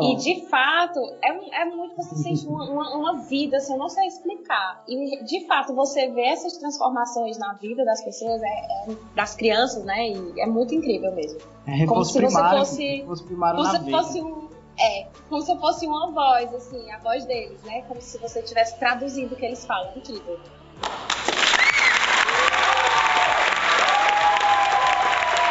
E 0.00 0.16
de 0.16 0.48
fato, 0.48 1.00
é, 1.22 1.60
é 1.62 1.64
muito 1.64 1.96
você 1.96 2.14
sente 2.16 2.46
uma, 2.46 2.64
uma, 2.70 2.96
uma 2.96 3.18
vida, 3.22 3.56
assim, 3.56 3.72
eu 3.72 3.78
não 3.78 3.88
sei 3.88 4.06
explicar. 4.06 4.82
E 4.88 5.24
de 5.24 5.46
fato, 5.46 5.74
você 5.74 6.08
vê 6.10 6.26
essas 6.26 6.56
transformações 6.58 7.38
na 7.38 7.54
vida 7.54 7.84
das 7.84 8.02
pessoas, 8.04 8.42
é, 8.42 8.46
é- 8.46 8.96
das 9.14 9.34
crianças, 9.34 9.84
né? 9.84 10.08
E 10.08 10.40
é 10.40 10.46
muito 10.46 10.74
incrível 10.74 11.12
mesmo. 11.14 11.38
É 11.66 11.86
Como 11.86 12.04
se 12.04 12.12
você 12.12 12.20
fosse- 12.58 13.24
primário 13.24 13.56
Como 13.58 13.68
se 13.70 13.90
fosse 13.90 14.22
um. 14.22 14.50
É, 14.78 15.06
como 15.28 15.42
se 15.42 15.58
fosse 15.58 15.86
uma 15.86 16.10
voz, 16.10 16.54
assim, 16.54 16.90
a 16.90 16.98
voz 17.00 17.24
deles, 17.26 17.62
né? 17.64 17.82
Como 17.82 18.00
se 18.00 18.16
você 18.18 18.40
estivesse 18.40 18.78
traduzindo 18.78 19.32
o 19.32 19.36
que 19.36 19.44
eles 19.44 19.64
falam. 19.66 19.92
Incrível. 19.96 20.38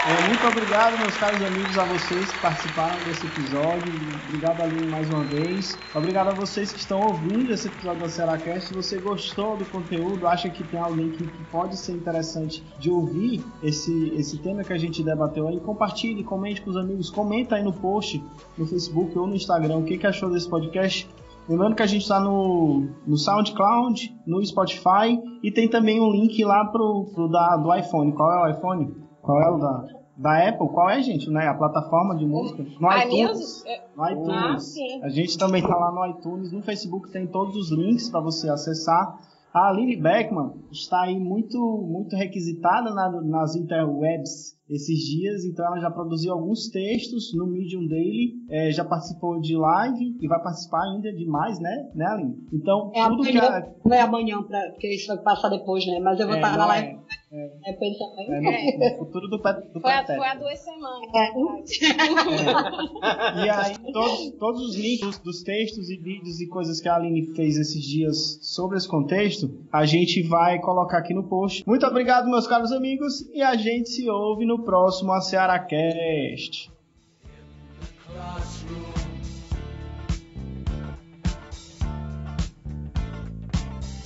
É, 0.07 0.27
muito 0.27 0.47
obrigado, 0.47 0.97
meus 0.97 1.15
caros 1.17 1.41
amigos, 1.41 1.77
a 1.77 1.83
vocês 1.83 2.31
que 2.31 2.39
participaram 2.39 2.95
desse 3.03 3.27
episódio. 3.27 3.93
Obrigado, 4.29 4.62
Aline, 4.62 4.88
mais 4.88 5.09
uma 5.09 5.25
vez. 5.25 5.77
Obrigado 5.93 6.29
a 6.29 6.33
vocês 6.33 6.71
que 6.71 6.79
estão 6.79 7.01
ouvindo 7.01 7.51
esse 7.51 7.67
episódio 7.67 8.03
da 8.03 8.09
Seracast. 8.09 8.69
Se 8.69 8.73
você 8.73 8.97
gostou 8.97 9.57
do 9.57 9.65
conteúdo, 9.65 10.25
acha 10.25 10.49
que 10.49 10.63
tem 10.63 10.79
alguém 10.79 11.12
que, 11.12 11.27
que 11.27 11.43
pode 11.51 11.77
ser 11.77 11.91
interessante 11.91 12.63
de 12.79 12.89
ouvir 12.89 13.43
esse, 13.62 14.13
esse 14.15 14.38
tema 14.38 14.63
que 14.63 14.71
a 14.71 14.77
gente 14.77 15.03
debateu 15.03 15.49
aí, 15.49 15.59
compartilhe, 15.59 16.23
comente 16.23 16.62
com 16.62 16.69
os 16.69 16.77
amigos. 16.77 17.09
Comenta 17.09 17.57
aí 17.57 17.63
no 17.63 17.73
post, 17.73 18.23
no 18.57 18.65
Facebook 18.65 19.19
ou 19.19 19.27
no 19.27 19.35
Instagram, 19.35 19.77
o 19.77 19.83
que, 19.83 19.97
que 19.97 20.07
achou 20.07 20.31
desse 20.31 20.49
podcast. 20.49 21.09
Lembrando 21.47 21.75
que 21.75 21.83
a 21.83 21.88
gente 21.88 22.03
está 22.03 22.21
no, 22.21 22.88
no 23.05 23.17
SoundCloud, 23.17 24.15
no 24.25 24.43
Spotify 24.45 25.19
e 25.43 25.51
tem 25.51 25.67
também 25.67 25.99
um 25.99 26.09
link 26.09 26.41
lá 26.45 26.63
pro, 26.65 27.12
pro 27.13 27.27
da, 27.27 27.57
do 27.57 27.75
iPhone. 27.75 28.13
Qual 28.13 28.31
é 28.31 28.49
o 28.49 28.55
iPhone? 28.55 29.09
Qual 29.21 29.41
é 29.41 29.49
o 29.49 29.58
da, 29.58 29.86
da 30.17 30.49
Apple, 30.49 30.67
qual 30.69 30.89
é, 30.89 31.01
gente? 31.01 31.29
Né? 31.29 31.47
A 31.47 31.53
plataforma 31.53 32.15
de 32.15 32.25
música? 32.25 32.65
No 32.79 32.89
A 32.89 33.05
iTunes. 33.05 33.29
Music? 33.38 33.69
é- 33.69 33.82
No 33.95 34.10
iTunes. 34.10 34.29
Ah, 34.29 34.60
sim. 34.60 35.03
A 35.03 35.10
gente 35.10 35.38
também 35.38 35.62
tá 35.62 35.75
lá 35.75 35.91
no 35.91 36.05
iTunes, 36.17 36.51
no 36.51 36.62
Facebook 36.62 37.12
tem 37.12 37.27
todos 37.27 37.55
os 37.55 37.71
links 37.71 38.10
para 38.10 38.21
você 38.21 38.49
acessar. 38.49 39.17
A 39.51 39.69
Aline 39.69 39.95
Beckman 39.95 40.51
está 40.71 41.01
aí 41.01 41.19
muito, 41.19 41.58
muito 41.60 42.15
requisitada 42.15 42.94
na- 42.94 43.19
nas 43.23 43.56
interwebs 43.56 44.56
esses 44.69 45.00
dias, 45.00 45.44
então 45.44 45.65
ela 45.65 45.79
já 45.79 45.89
produziu 45.89 46.31
alguns 46.33 46.69
textos 46.69 47.33
no 47.35 47.48
Medium 47.48 47.87
Daily, 47.87 48.33
eh, 48.48 48.69
já 48.71 48.85
participou 48.85 49.39
de 49.39 49.58
live 49.58 50.15
e 50.21 50.27
vai 50.27 50.39
participar 50.44 50.83
ainda 50.83 51.12
de 51.12 51.25
mais, 51.25 51.60
né, 51.60 51.89
né 51.96 52.06
Aline? 52.06 52.35
Então, 52.54 52.91
É 52.94 53.04
tudo 53.08 53.23
que 53.23 53.35
a, 53.39 53.48
amanhã, 53.48 53.65
não 53.83 53.96
é 53.98 54.02
amanhã, 54.02 54.44
pra, 54.44 54.62
porque 54.69 54.94
isso 54.94 55.08
vai 55.08 55.17
passar 55.17 55.50
depois, 55.50 55.83
né? 55.87 56.00
Mas 56.00 56.19
eu 56.19 56.27
vou 56.27 56.35
É, 56.35 56.37
estar 56.39 56.52
na 56.52 56.58
não 56.60 56.67
live. 56.67 56.87
é, 56.87 57.00
Depois 57.32 57.96
também. 57.98 58.34
é, 58.34 58.77
no, 58.77 58.90
no 58.90 58.98
futuro 58.98 59.27
do, 59.27 59.40
pet, 59.40 59.62
do 59.71 59.80
Foi, 59.80 59.92
a, 59.92 60.04
foi 60.04 60.27
há 60.27 60.34
duas 60.34 60.60
semanas. 60.60 61.10
É. 61.13 61.30
E 63.46 63.50
aí, 63.50 63.77
todos, 63.94 64.32
todos 64.40 64.62
os 64.69 64.75
links 64.75 65.02
dos, 65.02 65.19
dos 65.19 65.44
textos 65.44 65.90
e 65.90 65.98
vídeos 65.98 66.42
e 66.42 66.48
coisas 66.48 66.82
que 66.82 66.90
a 66.90 66.96
Aline 66.96 67.27
fez 67.36 67.56
esses 67.58 67.84
dias 67.84 68.40
sobre 68.42 68.77
esse 68.77 68.88
contexto, 68.88 69.63
a 69.71 69.86
gente 69.86 70.23
vai 70.23 70.60
colocar 70.60 70.98
aqui 70.98 71.13
no 71.13 71.23
post. 71.23 71.63
Muito 71.67 71.86
obrigado, 71.86 72.27
meus 72.30 72.48
caros 72.48 72.71
amigos, 72.71 73.21
e 73.32 73.42
a 73.44 73.56
gente 73.56 73.90
se 73.90 74.10
ouve 74.10 74.46
no 74.46 74.63
próximo 74.63 75.12
A 75.12 75.21
Ceará 75.21 75.60
Cast. 75.60 76.71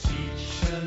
Teacher, 0.01 0.81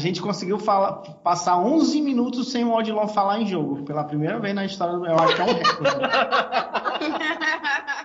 gente 0.00 0.20
conseguiu 0.20 0.58
falar, 0.58 1.02
passar 1.22 1.58
11 1.58 2.00
minutos 2.00 2.50
sem 2.50 2.64
o 2.64 2.74
Odilon 2.74 3.06
falar 3.06 3.40
em 3.40 3.46
jogo. 3.46 3.84
Pela 3.84 4.02
primeira 4.02 4.40
vez 4.40 4.54
na 4.54 4.64
história 4.64 4.98
do. 4.98 5.06
Eu 5.06 5.14
acho 5.14 5.36
que 5.36 5.40
é 5.40 5.44
um 5.44 5.52
recorde. 5.52 6.00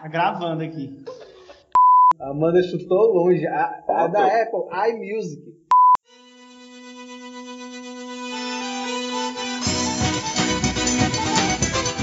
tá 0.02 0.08
gravando 0.08 0.64
aqui. 0.64 1.04
A 2.20 2.30
Amanda 2.30 2.62
chutou 2.62 3.14
longe. 3.14 3.46
A, 3.48 3.84
a 3.90 4.08
da 4.08 4.26
Apple, 4.26 4.62
iMusic. 4.90 5.66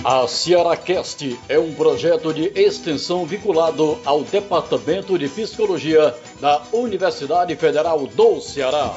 A 0.05 0.27
CearaCast 0.27 1.39
é 1.49 1.61
um 1.61 1.73
projeto 1.75 2.35
de 2.35 2.49
extensão 2.61 3.25
vinculado 3.25 3.97
ao 4.05 4.23
Departamento 4.23 5.17
de 5.17 5.29
Psicologia 5.29 6.13
da 6.41 6.61
Universidade 6.73 7.55
Federal 7.55 8.05
do 8.09 8.41
Ceará. 8.41 8.97